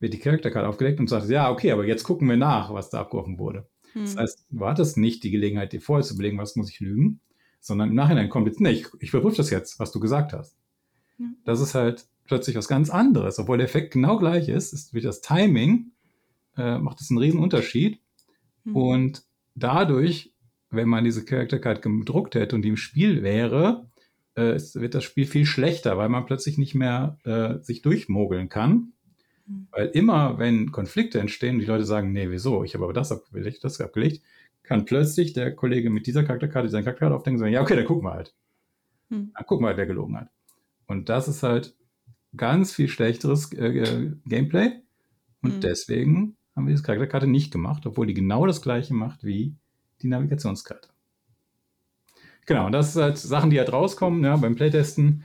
wird 0.00 0.14
die 0.14 0.18
Charakterkarte 0.18 0.68
aufgedeckt 0.68 0.98
und 0.98 1.08
sagt, 1.08 1.28
ja, 1.28 1.50
okay, 1.50 1.70
aber 1.70 1.86
jetzt 1.86 2.04
gucken 2.04 2.28
wir 2.28 2.36
nach, 2.36 2.72
was 2.72 2.90
da 2.90 3.00
abgeworfen 3.00 3.38
wurde. 3.38 3.68
Hm. 3.92 4.02
Das 4.02 4.16
heißt, 4.16 4.46
du 4.50 4.66
hattest 4.66 4.96
nicht 4.96 5.24
die 5.24 5.30
Gelegenheit, 5.30 5.72
dir 5.72 5.80
vorher 5.80 6.04
zu 6.04 6.14
überlegen, 6.14 6.38
was 6.38 6.56
muss 6.56 6.70
ich 6.70 6.80
lügen, 6.80 7.20
sondern 7.60 7.90
im 7.90 7.94
Nachhinein 7.94 8.28
kommt 8.28 8.46
jetzt, 8.46 8.60
nee, 8.60 8.70
ich, 8.70 8.86
ich 9.00 9.10
überprüfe 9.10 9.36
das 9.36 9.50
jetzt, 9.50 9.78
was 9.78 9.92
du 9.92 10.00
gesagt 10.00 10.32
hast. 10.32 10.56
Ja. 11.18 11.26
Das 11.44 11.60
ist 11.60 11.74
halt 11.74 12.06
plötzlich 12.24 12.56
was 12.56 12.68
ganz 12.68 12.90
anderes. 12.90 13.38
Obwohl 13.38 13.58
der 13.58 13.66
Effekt 13.66 13.92
genau 13.92 14.18
gleich 14.18 14.48
ist, 14.48 14.72
ist 14.72 14.94
wie 14.94 15.00
das 15.00 15.20
Timing, 15.20 15.92
äh, 16.56 16.78
macht 16.78 17.00
es 17.00 17.10
einen 17.10 17.18
riesen 17.18 17.40
Unterschied. 17.40 18.00
Hm. 18.64 18.76
Und 18.76 19.22
dadurch, 19.54 20.32
wenn 20.70 20.88
man 20.88 21.04
diese 21.04 21.24
Charakterkarte 21.24 21.80
gedruckt 21.80 22.34
hätte 22.34 22.54
und 22.54 22.62
die 22.62 22.68
im 22.68 22.76
Spiel 22.76 23.22
wäre, 23.22 23.88
äh, 24.34 24.58
wird 24.74 24.94
das 24.94 25.04
Spiel 25.04 25.26
viel 25.26 25.46
schlechter, 25.46 25.96
weil 25.96 26.08
man 26.08 26.26
plötzlich 26.26 26.58
nicht 26.58 26.74
mehr 26.74 27.18
äh, 27.24 27.62
sich 27.62 27.82
durchmogeln 27.82 28.48
kann 28.48 28.92
Mhm. 29.48 29.66
Weil 29.70 29.86
immer, 29.88 30.38
wenn 30.38 30.70
Konflikte 30.70 31.20
entstehen, 31.20 31.58
die 31.58 31.64
Leute 31.64 31.84
sagen, 31.84 32.12
nee, 32.12 32.30
wieso? 32.30 32.64
Ich 32.64 32.74
habe 32.74 32.84
aber 32.84 32.92
das 32.92 33.10
abgelegt, 33.10 33.64
das 33.64 33.80
abgelegt, 33.80 34.22
kann 34.62 34.84
plötzlich 34.84 35.32
der 35.32 35.54
Kollege 35.54 35.90
mit 35.90 36.06
dieser 36.06 36.24
Charakterkarte, 36.24 36.68
seine 36.68 36.84
Charakterkarte 36.84 37.16
aufdenken 37.16 37.36
und 37.36 37.40
sagen, 37.40 37.52
ja, 37.52 37.62
okay, 37.62 37.76
dann 37.76 37.86
gucken 37.86 38.04
wir 38.04 38.12
halt. 38.12 38.34
Hm. 39.10 39.32
Dann 39.34 39.46
gucken 39.46 39.64
wir 39.64 39.68
halt, 39.68 39.78
wer 39.78 39.86
gelogen 39.86 40.16
hat. 40.16 40.28
Und 40.86 41.08
das 41.08 41.26
ist 41.28 41.42
halt 41.42 41.74
ganz 42.36 42.74
viel 42.74 42.88
schlechteres 42.88 43.52
äh, 43.54 43.66
äh 43.66 44.12
Gameplay. 44.26 44.72
Und 45.42 45.54
hm. 45.54 45.60
deswegen 45.60 46.36
haben 46.54 46.66
wir 46.66 46.72
diese 46.72 46.82
Charakterkarte 46.82 47.26
nicht 47.26 47.50
gemacht, 47.50 47.86
obwohl 47.86 48.06
die 48.06 48.14
genau 48.14 48.46
das 48.46 48.60
gleiche 48.60 48.92
macht 48.92 49.24
wie 49.24 49.54
die 50.02 50.08
Navigationskarte. 50.08 50.88
Genau, 52.46 52.66
und 52.66 52.72
das 52.72 52.92
sind 52.92 53.02
halt 53.02 53.18
Sachen, 53.18 53.50
die 53.50 53.58
halt 53.58 53.72
rauskommen 53.72 54.24
ja, 54.24 54.36
beim 54.36 54.54
Playtesten. 54.54 55.24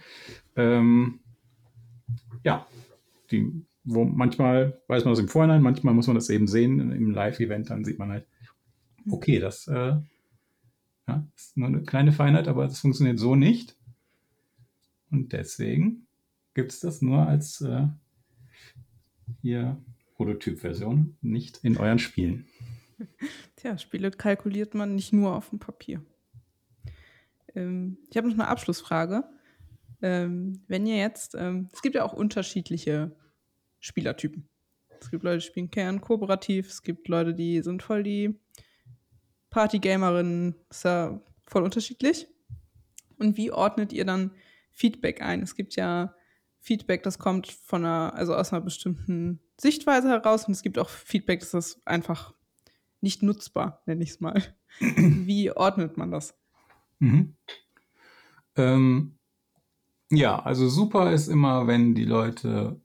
Ähm, 0.56 1.20
ja, 2.44 2.68
die 3.32 3.66
wo 3.84 4.06
manchmal 4.06 4.82
weiß 4.88 5.06
man 5.06 5.14
das 5.14 5.20
im 5.20 5.28
Vorhinein, 5.28 5.62
manchmal 5.62 5.94
muss 5.94 6.08
man 6.08 6.16
das 6.16 6.30
eben 6.30 6.48
sehen 6.48 6.92
im 6.92 7.12
Live-Event, 7.12 7.70
dann 7.70 7.84
sieht 7.84 8.00
man 8.00 8.12
halt, 8.12 8.28
mhm. 9.04 9.14
okay, 9.14 9.40
das 9.40 9.68
äh, 9.68 9.96
ja, 11.08 11.28
ist 11.36 11.58
nur 11.58 11.68
eine 11.68 11.84
kleine 11.84 12.12
Feinheit, 12.12 12.48
aber 12.48 12.64
das 12.64 12.80
funktioniert 12.80 13.20
so 13.20 13.36
nicht. 13.36 13.76
Und 15.12 15.34
deswegen 15.34 16.08
gibt 16.54 16.72
es 16.72 16.80
das 16.80 17.02
nur 17.02 17.28
als 17.28 17.62
äh, 17.62 17.88
hier 19.42 19.78
Prototyp-Version, 20.16 21.18
nicht 21.22 21.60
in 21.64 21.78
euren 21.78 22.00
Spielen. 22.00 22.48
Tja, 23.56 23.78
Spiele 23.78 24.12
kalkuliert 24.12 24.74
man 24.76 24.96
nicht 24.96 25.14
nur 25.14 25.36
auf 25.36 25.50
dem 25.50 25.60
Papier. 25.60 26.02
Ähm, 27.54 27.98
ich 28.10 28.18
habe 28.18 28.28
noch 28.28 28.36
eine 28.36 28.48
Abschlussfrage. 28.48 29.24
Ähm, 30.02 30.62
wenn 30.68 30.86
ihr 30.86 30.98
jetzt, 30.98 31.36
ähm, 31.36 31.70
es 31.74 31.82
gibt 31.82 31.96
ja 31.96 32.04
auch 32.04 32.14
unterschiedliche 32.14 33.16
Spielertypen. 33.84 34.48
Es 35.02 35.12
gibt 35.12 35.24
Leute, 35.24 35.40
die 35.40 35.46
spielen 35.46 35.70
Kern 35.70 36.00
kooperativ, 36.00 36.70
es 36.70 36.82
gibt 36.82 37.10
Leute, 37.10 37.34
die 37.34 37.62
sind 37.62 37.84
voll 37.84 38.02
die 38.04 38.40
Partygamerinnen, 39.50 40.56
ist 40.70 40.86
ja 40.86 41.22
voll 41.46 41.64
unterschiedlich. 41.64 42.28
Und 43.20 43.36
wie 43.36 43.52
ordnet 43.52 43.92
ihr 43.92 44.06
dann 44.06 44.32
Feedback 44.72 45.22
ein? 45.22 45.42
Es 45.42 45.56
gibt 45.56 45.76
ja 45.76 46.16
Feedback, 46.60 47.04
das 47.04 47.20
kommt 47.20 47.52
von 47.52 47.84
einer, 47.84 48.14
also 48.16 48.34
aus 48.34 48.54
einer 48.54 48.62
bestimmten 48.62 49.42
Sichtweise 49.60 50.08
heraus 50.08 50.48
und 50.48 50.54
es 50.54 50.62
gibt 50.62 50.80
auch 50.80 50.90
Feedback, 50.90 51.42
das 51.42 51.54
ist 51.54 51.82
einfach 51.86 52.34
nicht 53.02 53.22
nutzbar, 53.22 53.84
nenne 53.86 54.02
ich 54.02 54.12
es 54.12 54.20
mal. 54.22 54.42
Wie 54.80 55.52
ordnet 55.52 55.98
man 55.98 56.10
das? 56.10 56.40
Mhm. 57.00 57.36
Ähm, 58.56 59.18
ja, 60.10 60.42
also 60.42 60.70
super 60.70 61.12
ist 61.12 61.28
immer, 61.28 61.68
wenn 61.68 61.96
die 61.96 62.06
Leute, 62.06 62.80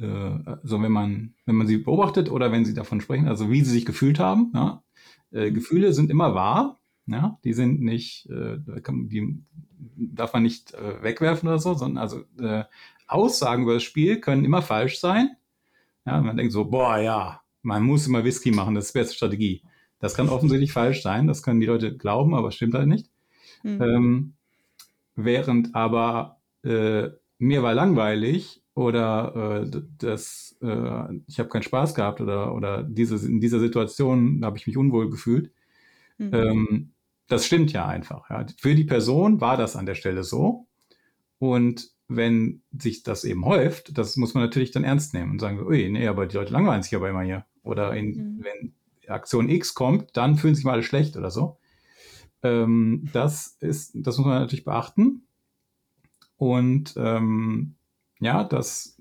äh, 0.00 0.38
also 0.62 0.80
wenn 0.82 0.92
man, 0.92 1.34
wenn 1.46 1.56
man 1.56 1.66
sie 1.66 1.78
beobachtet 1.78 2.30
oder 2.30 2.52
wenn 2.52 2.64
sie 2.64 2.74
davon 2.74 3.00
sprechen, 3.00 3.28
also 3.28 3.50
wie 3.50 3.62
sie 3.62 3.70
sich 3.70 3.86
gefühlt 3.86 4.18
haben. 4.18 4.52
Ja? 4.54 4.82
Äh, 5.30 5.52
Gefühle 5.52 5.92
sind 5.92 6.10
immer 6.10 6.34
wahr, 6.34 6.80
ja, 7.06 7.38
die 7.44 7.52
sind 7.52 7.80
nicht, 7.80 8.28
äh, 8.30 8.58
die 8.58 9.42
darf 9.96 10.32
man 10.32 10.42
nicht 10.42 10.74
äh, 10.74 11.02
wegwerfen 11.02 11.48
oder 11.48 11.58
so, 11.58 11.74
sondern 11.74 11.98
also 11.98 12.22
äh, 12.38 12.64
Aussagen 13.08 13.64
über 13.64 13.74
das 13.74 13.82
Spiel 13.82 14.20
können 14.20 14.44
immer 14.44 14.62
falsch 14.62 15.00
sein. 15.00 15.30
Ja, 16.06 16.20
man 16.20 16.36
denkt 16.36 16.52
so, 16.52 16.64
boah, 16.64 16.98
ja, 16.98 17.40
man 17.62 17.82
muss 17.82 18.06
immer 18.06 18.24
Whisky 18.24 18.52
machen, 18.52 18.74
das 18.74 18.86
ist 18.86 18.94
die 18.94 18.98
beste 18.98 19.16
Strategie. 19.16 19.62
Das 19.98 20.14
kann 20.14 20.28
offensichtlich 20.28 20.72
falsch 20.72 21.02
sein, 21.02 21.26
das 21.26 21.42
können 21.42 21.60
die 21.60 21.66
Leute 21.66 21.96
glauben, 21.96 22.34
aber 22.34 22.52
stimmt 22.52 22.74
halt 22.74 22.88
nicht. 22.88 23.10
Mhm. 23.62 23.82
Ähm, 23.82 24.32
während 25.14 25.74
aber 25.74 26.40
äh, 26.62 27.08
mir 27.38 27.62
war 27.62 27.74
langweilig 27.74 28.59
oder 28.74 29.62
äh, 29.64 29.80
das, 29.98 30.56
äh, 30.62 31.14
ich 31.26 31.38
habe 31.38 31.48
keinen 31.48 31.62
Spaß 31.62 31.94
gehabt 31.94 32.20
oder, 32.20 32.54
oder 32.54 32.82
diese, 32.82 33.16
in 33.26 33.40
dieser 33.40 33.60
Situation 33.60 34.44
habe 34.44 34.58
ich 34.58 34.66
mich 34.66 34.76
unwohl 34.76 35.10
gefühlt. 35.10 35.52
Mhm. 36.18 36.34
Ähm, 36.34 36.90
das 37.28 37.46
stimmt 37.46 37.72
ja 37.72 37.86
einfach. 37.86 38.30
Ja. 38.30 38.44
Für 38.58 38.74
die 38.74 38.84
Person 38.84 39.40
war 39.40 39.56
das 39.56 39.76
an 39.76 39.86
der 39.86 39.94
Stelle 39.94 40.24
so. 40.24 40.66
Und 41.38 41.90
wenn 42.08 42.62
sich 42.76 43.02
das 43.02 43.24
eben 43.24 43.44
häuft, 43.44 43.96
das 43.96 44.16
muss 44.16 44.34
man 44.34 44.42
natürlich 44.42 44.72
dann 44.72 44.84
ernst 44.84 45.14
nehmen 45.14 45.32
und 45.32 45.38
sagen, 45.40 45.60
ui, 45.64 45.88
nee, 45.88 46.08
aber 46.08 46.26
die 46.26 46.36
Leute 46.36 46.52
langweilen 46.52 46.82
sich 46.82 46.94
aber 46.94 47.08
immer 47.08 47.22
hier. 47.22 47.46
Oder 47.62 47.94
in, 47.94 48.08
mhm. 48.08 48.44
wenn 48.44 48.74
Aktion 49.08 49.48
X 49.48 49.74
kommt, 49.74 50.16
dann 50.16 50.36
fühlen 50.36 50.54
sich 50.54 50.64
mal 50.64 50.72
alle 50.72 50.82
schlecht 50.82 51.16
oder 51.16 51.30
so. 51.30 51.58
Ähm, 52.42 53.08
das 53.12 53.56
ist, 53.60 53.92
das 53.94 54.18
muss 54.18 54.26
man 54.26 54.40
natürlich 54.40 54.64
beachten. 54.64 55.22
Und 56.36 56.94
ähm, 56.96 57.74
ja, 58.20 58.44
das, 58.44 59.00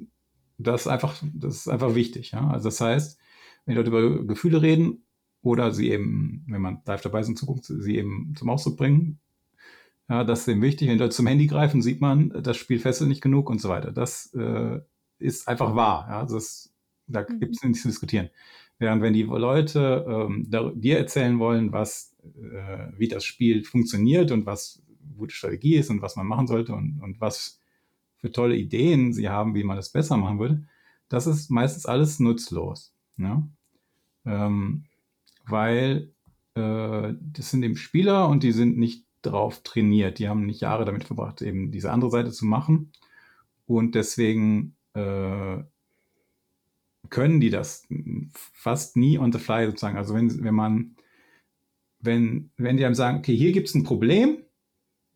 das, 0.58 0.88
einfach, 0.88 1.22
das 1.34 1.58
ist 1.58 1.68
einfach 1.68 1.96
wichtig. 1.96 2.32
Ja? 2.32 2.50
Also 2.50 2.70
das 2.70 2.82
heißt, 2.82 3.20
wenn 3.66 3.76
die 3.76 3.82
Leute 3.82 3.90
über 3.90 4.26
Gefühle 4.26 4.62
reden 4.62 5.04
oder 5.42 5.72
sie 5.74 5.92
eben, 5.92 6.44
wenn 6.48 6.62
man 6.62 6.82
live 6.86 7.02
dabei 7.02 7.20
ist 7.20 7.30
in 7.30 7.36
Zukunft, 7.36 7.66
sie 7.66 7.98
eben 7.98 8.34
zum 8.36 8.50
Ausdruck 8.50 8.78
bringen, 8.78 9.20
ja, 10.10 10.24
das 10.24 10.42
ist 10.42 10.48
eben 10.48 10.62
wichtig. 10.62 10.88
Wenn 10.88 10.98
die 10.98 11.04
Leute 11.04 11.16
zum 11.16 11.28
Handy 11.28 11.46
greifen, 11.46 11.84
sieht 11.84 12.02
man, 12.02 12.30
das 12.42 12.58
Spiel 12.58 12.80
fesselt 12.80 13.10
nicht 13.10 13.22
genug 13.22 13.50
und 13.50 13.62
so 13.62 13.70
weiter. 13.70 13.92
Das 13.92 14.34
äh, 14.34 14.80
ist 15.20 15.48
einfach 15.48 15.76
wahr. 15.76 16.08
Ja? 16.10 16.20
Also 16.22 16.36
das, 16.36 16.74
da 17.08 17.22
mhm. 17.22 17.40
gibt 17.40 17.56
es 17.56 17.64
nichts 17.64 17.82
zu 17.84 17.90
diskutieren. 17.90 18.30
Während 18.80 19.02
wenn 19.02 19.14
die 19.14 19.24
Leute 19.24 20.06
ähm, 20.08 20.50
dir 20.76 20.98
erzählen 20.98 21.38
wollen, 21.38 21.74
was, 21.74 22.16
äh, 22.24 22.88
wie 22.98 23.10
das 23.10 23.26
Spiel 23.26 23.64
funktioniert 23.64 24.32
und 24.32 24.46
was 24.46 24.82
gute 25.18 25.36
Strategie 25.36 25.76
ist 25.76 25.90
und 25.90 26.02
was 26.02 26.16
man 26.16 26.26
machen 26.26 26.48
sollte 26.48 26.74
und, 26.74 27.00
und 27.02 27.20
was 27.20 27.60
für 28.20 28.32
tolle 28.32 28.56
Ideen 28.56 29.14
sie 29.14 29.30
haben, 29.30 29.56
wie 29.56 29.64
man 29.64 29.78
das 29.78 29.92
besser 29.92 30.18
machen 30.18 30.40
würde, 30.40 30.64
das 31.08 31.28
ist 31.28 31.50
meistens 31.50 31.86
alles 31.86 32.20
nutzlos. 32.20 32.94
Ne? 33.18 33.50
Ähm, 34.26 34.86
weil 35.46 36.12
äh, 36.56 37.14
das 37.20 37.52
sind 37.52 37.64
eben 37.64 37.78
Spieler 37.78 38.28
und 38.30 38.44
die 38.44 38.52
sind 38.52 38.78
nicht 38.78 39.06
drauf 39.22 39.62
trainiert. 39.64 40.20
Die 40.20 40.30
haben 40.30 40.46
nicht 40.46 40.62
Jahre 40.62 40.86
damit 40.86 41.04
verbracht, 41.04 41.42
eben 41.42 41.72
diese 41.72 41.92
andere 41.92 42.12
Seite 42.12 42.32
zu 42.32 42.46
machen. 42.46 42.92
Und 43.66 43.96
deswegen 43.96 44.76
äh, 44.94 45.58
können 47.10 47.40
die 47.40 47.50
das 47.50 47.88
fast 48.34 48.98
nie 48.98 49.18
on 49.18 49.32
the 49.32 49.40
fly 49.40 49.66
sozusagen. 49.66 49.98
Also 49.98 50.14
wenn, 50.14 50.44
wenn 50.44 50.56
man, 50.56 50.96
wenn, 52.00 52.52
wenn 52.58 52.78
die 52.78 52.86
einem 52.86 52.96
sagen, 52.96 53.18
okay, 53.18 53.36
hier 53.36 53.52
gibt 53.52 53.68
es 53.68 53.76
ein 53.76 53.84
Problem, 53.84 54.39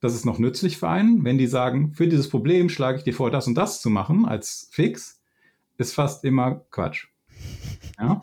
das 0.04 0.14
ist 0.14 0.26
noch 0.26 0.40
nützlich 0.40 0.78
für 0.78 0.90
einen. 0.90 1.24
Wenn 1.24 1.38
die 1.38 1.48
sagen, 1.48 1.94
für 1.94 2.08
dieses 2.08 2.30
Problem 2.30 2.70
schlage 2.70 2.98
ich 2.98 3.04
dir 3.04 3.14
vor, 3.14 3.32
das 3.32 3.48
und 3.48 3.56
das 3.56 3.82
zu 3.82 3.90
machen 3.90 4.26
als 4.26 4.70
Fix, 4.72 5.22
ist 5.78 5.94
fast 5.94 6.24
immer 6.24 6.66
Quatsch. 6.72 7.08
Ja? 8.00 8.20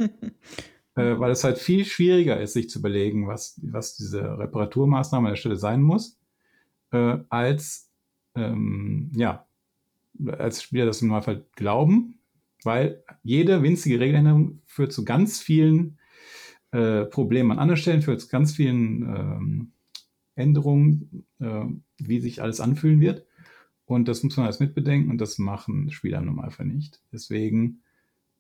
äh, 0.97 1.19
weil 1.19 1.31
es 1.31 1.45
halt 1.45 1.59
viel 1.59 1.85
schwieriger 1.85 2.41
ist, 2.41 2.55
sich 2.55 2.69
zu 2.69 2.81
überlegen, 2.81 3.29
was, 3.29 3.61
was 3.63 3.95
diese 3.95 4.21
Reparaturmaßnahme 4.37 5.29
an 5.29 5.33
der 5.33 5.37
Stelle 5.37 5.57
sein 5.57 5.81
muss, 5.81 6.19
äh, 6.91 7.19
als 7.29 7.89
ähm, 8.35 9.13
ja, 9.15 9.47
als 10.27 10.63
Spieler 10.63 10.87
das 10.87 11.03
im 11.03 11.09
Normalfall 11.09 11.47
glauben 11.55 12.21
weil 12.65 13.03
jede 13.23 13.63
winzige 13.63 14.01
Regeländerung 14.01 14.61
führt 14.67 14.93
zu 14.93 15.05
ganz 15.05 15.41
vielen 15.41 15.99
äh, 16.73 17.05
Problemen 17.05 17.53
an 17.53 17.59
anderen 17.59 17.81
Stellen, 17.81 18.03
führt 18.03 18.21
zu 18.21 18.29
ganz 18.29 18.55
vielen 18.55 19.03
ähm, 19.03 19.73
Änderungen, 20.41 21.27
äh, 21.39 21.65
wie 21.99 22.21
sich 22.21 22.43
alles 22.43 22.61
anfühlen 22.61 23.01
wird. 23.01 23.27
Und 23.85 24.09
das 24.09 24.23
muss 24.23 24.37
man 24.37 24.47
alles 24.47 24.61
mitbedenken 24.61 25.11
und 25.11 25.19
das 25.19 25.39
machen 25.39 25.91
Spieler 25.91 26.19
im 26.19 26.27
Normalfall 26.27 26.67
nicht. 26.67 27.03
Deswegen, 27.13 27.83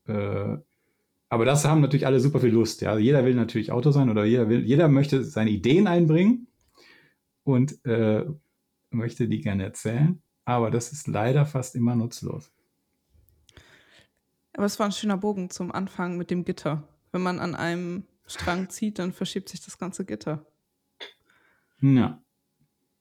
äh, 0.06 0.56
aber 1.28 1.44
das 1.44 1.64
haben 1.64 1.80
natürlich 1.80 2.06
alle 2.06 2.20
super 2.20 2.40
viel 2.40 2.50
Lust. 2.50 2.80
Ja, 2.82 2.96
jeder 2.98 3.24
will 3.24 3.34
natürlich 3.34 3.72
Autor 3.72 3.92
sein 3.92 4.10
oder 4.10 4.24
jeder 4.24 4.48
will, 4.48 4.64
jeder 4.64 4.88
möchte 4.88 5.24
seine 5.24 5.50
Ideen 5.50 5.86
einbringen 5.86 6.46
und 7.44 7.84
äh, 7.84 8.24
möchte 8.90 9.28
die 9.28 9.40
gerne 9.40 9.64
erzählen. 9.64 10.22
Aber 10.44 10.70
das 10.70 10.92
ist 10.92 11.06
leider 11.06 11.46
fast 11.46 11.74
immer 11.74 11.94
nutzlos. 11.94 12.52
Aber 14.52 14.66
es 14.66 14.78
war 14.78 14.86
ein 14.86 14.92
schöner 14.92 15.16
Bogen 15.16 15.50
zum 15.50 15.72
Anfang 15.72 16.16
mit 16.16 16.30
dem 16.30 16.44
Gitter. 16.44 16.88
Wenn 17.12 17.22
man 17.22 17.38
an 17.38 17.54
einem 17.54 18.04
Strang 18.26 18.68
zieht, 18.68 18.98
dann 18.98 19.12
verschiebt 19.12 19.48
sich 19.48 19.64
das 19.64 19.78
ganze 19.78 20.04
Gitter. 20.04 20.46
Ja. 21.80 22.22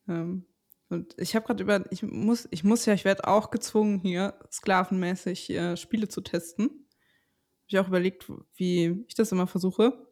Ähm, 0.08 0.46
und 0.90 1.16
ich 1.18 1.36
habe 1.36 1.46
gerade 1.46 1.64
über, 1.64 1.86
ich 1.92 2.04
muss, 2.04 2.48
ich 2.52 2.64
muss 2.64 2.86
ja, 2.86 2.94
ich 2.94 3.06
werde 3.06 3.28
auch 3.28 3.52
gezwungen, 3.52 4.00
hier 4.00 4.40
sklavenmäßig 4.52 5.50
äh, 5.52 5.78
Spiele 5.78 6.08
zu 6.08 6.22
testen. 6.22 6.66
Habe 6.70 7.68
ich 7.68 7.80
auch 7.80 7.88
überlegt, 7.88 8.32
wie 8.56 9.06
ich 9.08 9.16
das 9.16 9.32
immer 9.32 9.48
versuche. 9.48 10.08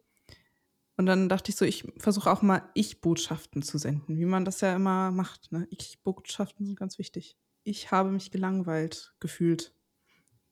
Und 0.96 1.06
dann 1.06 1.28
dachte 1.28 1.50
ich 1.50 1.56
so, 1.56 1.64
ich 1.64 1.84
versuche 1.98 2.30
auch 2.30 2.42
mal 2.42 2.68
Ich-Botschaften 2.74 3.62
zu 3.62 3.78
senden, 3.78 4.18
wie 4.18 4.24
man 4.24 4.44
das 4.44 4.60
ja 4.60 4.74
immer 4.74 5.10
macht. 5.10 5.52
Ne? 5.52 5.66
Ich-Botschaften 5.70 6.66
sind 6.66 6.78
ganz 6.78 6.98
wichtig. 6.98 7.36
Ich 7.64 7.90
habe 7.90 8.10
mich 8.10 8.30
gelangweilt 8.30 9.14
gefühlt 9.20 9.72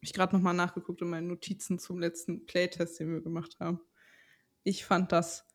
ich 0.06 0.12
gerade 0.12 0.36
nochmal 0.36 0.54
nachgeguckt 0.54 1.02
in 1.02 1.10
meinen 1.10 1.28
Notizen 1.28 1.78
zum 1.78 1.98
letzten 1.98 2.46
Playtest, 2.46 3.00
den 3.00 3.12
wir 3.12 3.20
gemacht 3.20 3.56
haben. 3.58 3.80
Ich 4.62 4.84
fand 4.84 5.12
das 5.12 5.46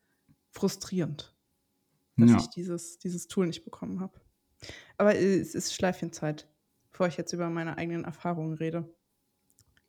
frustrierend, 0.51 1.30
dass 2.17 2.31
ja. 2.31 2.37
ich 2.37 2.47
dieses, 2.49 2.99
dieses 2.99 3.27
Tool 3.27 3.47
nicht 3.47 3.63
bekommen 3.63 3.99
habe. 3.99 4.19
Aber 4.97 5.15
es 5.15 5.55
ist 5.55 5.73
Schleifchenzeit, 5.73 6.47
bevor 6.91 7.07
ich 7.07 7.17
jetzt 7.17 7.33
über 7.33 7.49
meine 7.49 7.77
eigenen 7.77 8.05
Erfahrungen 8.05 8.53
rede. 8.53 8.93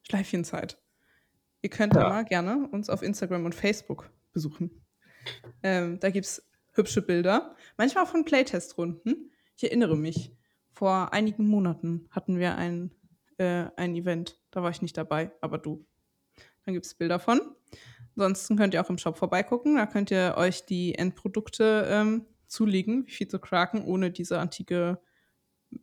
Schleifchenzeit. 0.03 0.81
Ihr 1.61 1.71
könnt 1.71 1.95
ja. 1.95 2.09
mal 2.09 2.25
gerne 2.25 2.69
uns 2.69 2.91
auf 2.91 3.03
Instagram 3.03 3.45
und 3.45 3.55
Facebook 3.55 4.11
besuchen. 4.33 4.85
Ähm, 5.63 6.01
da 6.01 6.11
gibt 6.11 6.27
es 6.27 6.49
hübsche 6.73 7.03
Bilder, 7.03 7.55
manchmal 7.77 8.07
von 8.07 8.25
Playtest-Runden. 8.25 9.31
Ich 9.57 9.65
erinnere 9.65 9.97
mich, 9.97 10.35
vor 10.73 11.13
einigen 11.13 11.47
Monaten 11.47 12.09
hatten 12.11 12.39
wir 12.39 12.57
ein, 12.57 12.91
äh, 13.37 13.67
ein 13.77 13.95
Event 13.95 14.43
da 14.53 14.63
war 14.63 14.71
ich 14.71 14.83
nicht 14.83 14.97
dabei, 14.97 15.33
aber 15.41 15.59
du. 15.59 15.85
Dann 16.65 16.75
gibt 16.75 16.87
es 16.87 16.95
Bilder 16.95 17.19
von. 17.19 17.41
Ansonsten 18.17 18.57
könnt 18.57 18.75
ihr 18.75 18.83
auch 18.83 18.91
im 18.91 18.99
Shop 18.99 19.17
vorbeigucken. 19.17 19.77
Da 19.77 19.87
könnt 19.87 20.11
ihr 20.11 20.35
euch 20.37 20.67
die 20.67 20.95
Endprodukte 20.95 21.87
ähm, 21.89 22.27
zulegen, 22.47 23.07
wie 23.07 23.13
viel 23.13 23.29
zu 23.29 23.39
kraken, 23.39 23.85
ohne 23.85 24.11
diese 24.11 24.39
antike 24.39 25.01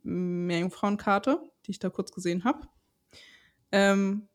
Meerjungfrauenkarte, 0.02 1.40
die 1.66 1.72
ich 1.72 1.80
da 1.80 1.90
kurz 1.90 2.12
gesehen 2.12 2.44
habe. 2.44 2.68
Ähm, 3.72 4.28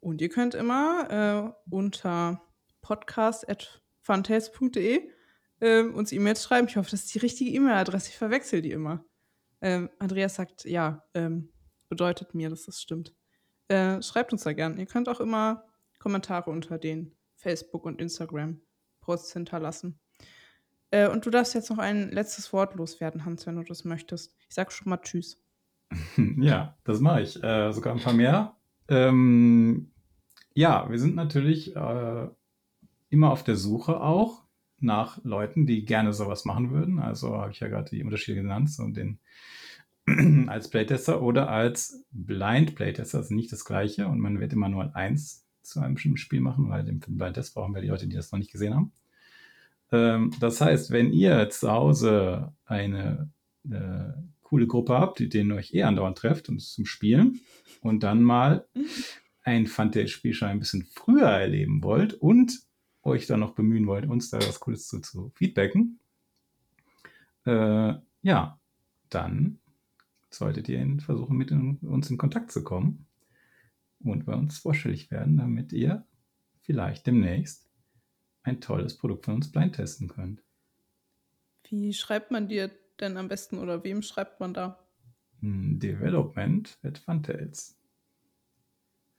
und 0.00 0.20
ihr 0.20 0.30
könnt 0.30 0.54
immer 0.54 1.08
äh, 1.10 1.50
unter 1.70 2.42
podcast.funtaste.de 2.80 5.08
äh, 5.60 5.82
uns 5.82 6.12
E-Mails 6.12 6.42
schreiben. 6.42 6.66
Ich 6.68 6.76
hoffe, 6.76 6.90
das 6.90 7.04
ist 7.04 7.14
die 7.14 7.18
richtige 7.18 7.52
E-Mail-Adresse. 7.52 8.10
Ich 8.10 8.18
verwechsel 8.18 8.60
die 8.62 8.72
immer. 8.72 9.04
Ähm, 9.60 9.90
Andreas 9.98 10.34
sagt, 10.34 10.64
ja, 10.64 11.04
ähm, 11.14 11.52
bedeutet 11.88 12.34
mir, 12.34 12.50
dass 12.50 12.64
das 12.64 12.82
stimmt. 12.82 13.14
Äh, 13.68 14.02
schreibt 14.02 14.32
uns 14.32 14.42
da 14.42 14.52
gern. 14.52 14.76
Ihr 14.78 14.86
könnt 14.86 15.08
auch 15.08 15.20
immer 15.20 15.64
Kommentare 16.00 16.50
unter 16.50 16.78
den 16.78 17.16
Facebook- 17.42 17.84
und 17.84 18.00
Instagram-Posts 18.00 19.32
hinterlassen. 19.32 19.98
Äh, 20.90 21.08
und 21.08 21.26
du 21.26 21.30
darfst 21.30 21.54
jetzt 21.54 21.70
noch 21.70 21.78
ein 21.78 22.10
letztes 22.10 22.52
Wort 22.52 22.74
loswerden, 22.76 23.24
Hans, 23.24 23.46
wenn 23.46 23.56
du 23.56 23.62
das 23.62 23.84
möchtest. 23.84 24.34
Ich 24.48 24.54
sag 24.54 24.72
schon 24.72 24.88
mal 24.88 24.98
Tschüss. 24.98 25.42
Ja, 26.38 26.78
das 26.84 27.00
mache 27.00 27.22
ich. 27.22 27.42
Äh, 27.42 27.72
sogar 27.72 27.94
ein 27.94 28.00
paar 28.00 28.14
mehr. 28.14 28.56
Ähm, 28.88 29.90
ja, 30.54 30.88
wir 30.90 30.98
sind 30.98 31.14
natürlich 31.14 31.76
äh, 31.76 32.28
immer 33.10 33.30
auf 33.30 33.44
der 33.44 33.56
Suche 33.56 34.00
auch 34.00 34.44
nach 34.78 35.22
Leuten, 35.24 35.66
die 35.66 35.84
gerne 35.84 36.12
sowas 36.12 36.44
machen 36.44 36.70
würden. 36.70 36.98
Also 36.98 37.36
habe 37.36 37.52
ich 37.52 37.60
ja 37.60 37.68
gerade 37.68 37.90
die 37.90 38.02
Unterschiede 38.02 38.40
genannt, 38.40 38.70
so 38.70 38.86
den 38.88 39.18
als 40.48 40.68
Playtester 40.68 41.22
oder 41.22 41.48
als 41.48 42.04
Blind 42.10 42.74
Playtester, 42.74 43.20
ist 43.20 43.30
nicht 43.30 43.52
das 43.52 43.64
gleiche 43.64 44.08
und 44.08 44.18
man 44.18 44.40
wird 44.40 44.52
immer 44.52 44.68
nur 44.68 44.96
eins 44.96 45.46
zu 45.62 45.80
einem 45.80 45.94
bestimmten 45.94 46.18
Spiel 46.18 46.40
machen, 46.40 46.68
weil 46.68 46.88
im 46.88 47.00
Blind 47.00 47.34
Test 47.34 47.54
brauchen 47.54 47.74
wir 47.74 47.82
die 47.82 47.88
Leute, 47.88 48.06
die 48.06 48.16
das 48.16 48.32
noch 48.32 48.38
nicht 48.38 48.52
gesehen 48.52 48.74
haben. 48.74 48.92
Ähm, 49.90 50.32
das 50.40 50.60
heißt, 50.60 50.90
wenn 50.90 51.12
ihr 51.12 51.48
zu 51.50 51.70
Hause 51.70 52.52
eine, 52.64 53.30
äh, 53.70 54.12
coole 54.42 54.66
Gruppe 54.66 54.98
habt, 54.98 55.18
die 55.18 55.28
denen 55.28 55.52
euch 55.52 55.72
eh 55.72 55.84
andauernd 55.84 56.18
trefft 56.18 56.48
und 56.48 56.60
zum 56.60 56.84
Spielen 56.84 57.40
und 57.80 58.02
dann 58.02 58.22
mal 58.22 58.66
ein 59.44 59.66
Fantasy-Spiel 59.66 60.34
schon 60.34 60.48
ein 60.48 60.58
bisschen 60.58 60.84
früher 60.84 61.26
erleben 61.26 61.82
wollt 61.82 62.14
und 62.14 62.60
euch 63.02 63.26
dann 63.26 63.40
noch 63.40 63.54
bemühen 63.54 63.86
wollt, 63.86 64.06
uns 64.06 64.30
da 64.30 64.38
was 64.38 64.60
Cooles 64.60 64.86
zu, 64.86 65.00
zu 65.00 65.32
feedbacken, 65.34 66.00
äh, 67.44 67.94
ja, 68.22 68.60
dann 69.08 69.58
solltet 70.30 70.68
ihr 70.68 70.96
versuchen, 71.00 71.36
mit 71.36 71.50
uns 71.50 72.10
in 72.10 72.18
Kontakt 72.18 72.52
zu 72.52 72.62
kommen 72.62 73.06
und 74.10 74.24
bei 74.26 74.34
uns 74.34 74.58
vorstellig 74.58 75.10
werden, 75.10 75.36
damit 75.36 75.72
ihr 75.72 76.06
vielleicht 76.60 77.06
demnächst 77.06 77.70
ein 78.42 78.60
tolles 78.60 78.96
Produkt 78.96 79.24
von 79.24 79.34
uns 79.34 79.50
blind 79.50 79.76
testen 79.76 80.08
könnt. 80.08 80.42
Wie 81.68 81.92
schreibt 81.94 82.30
man 82.30 82.48
dir 82.48 82.70
denn 83.00 83.16
am 83.16 83.28
besten 83.28 83.58
oder 83.58 83.84
wem 83.84 84.02
schreibt 84.02 84.40
man 84.40 84.52
da? 84.52 84.86
Hm, 85.40 85.78
Development 85.78 86.78
at 86.82 86.98
Funtails. 86.98 87.78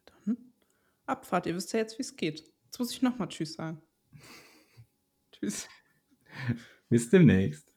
Dann 0.05 0.37
Abfahrt. 1.05 1.47
Ihr 1.47 1.55
wisst 1.55 1.73
ja 1.73 1.79
jetzt, 1.79 1.97
wie 1.97 2.03
es 2.03 2.15
geht. 2.15 2.51
Jetzt 2.65 2.79
muss 2.79 2.91
ich 2.91 3.01
nochmal 3.01 3.27
Tschüss 3.27 3.53
sagen. 3.53 3.81
Tschüss. 5.31 5.67
Bis 6.89 7.09
demnächst. 7.09 7.72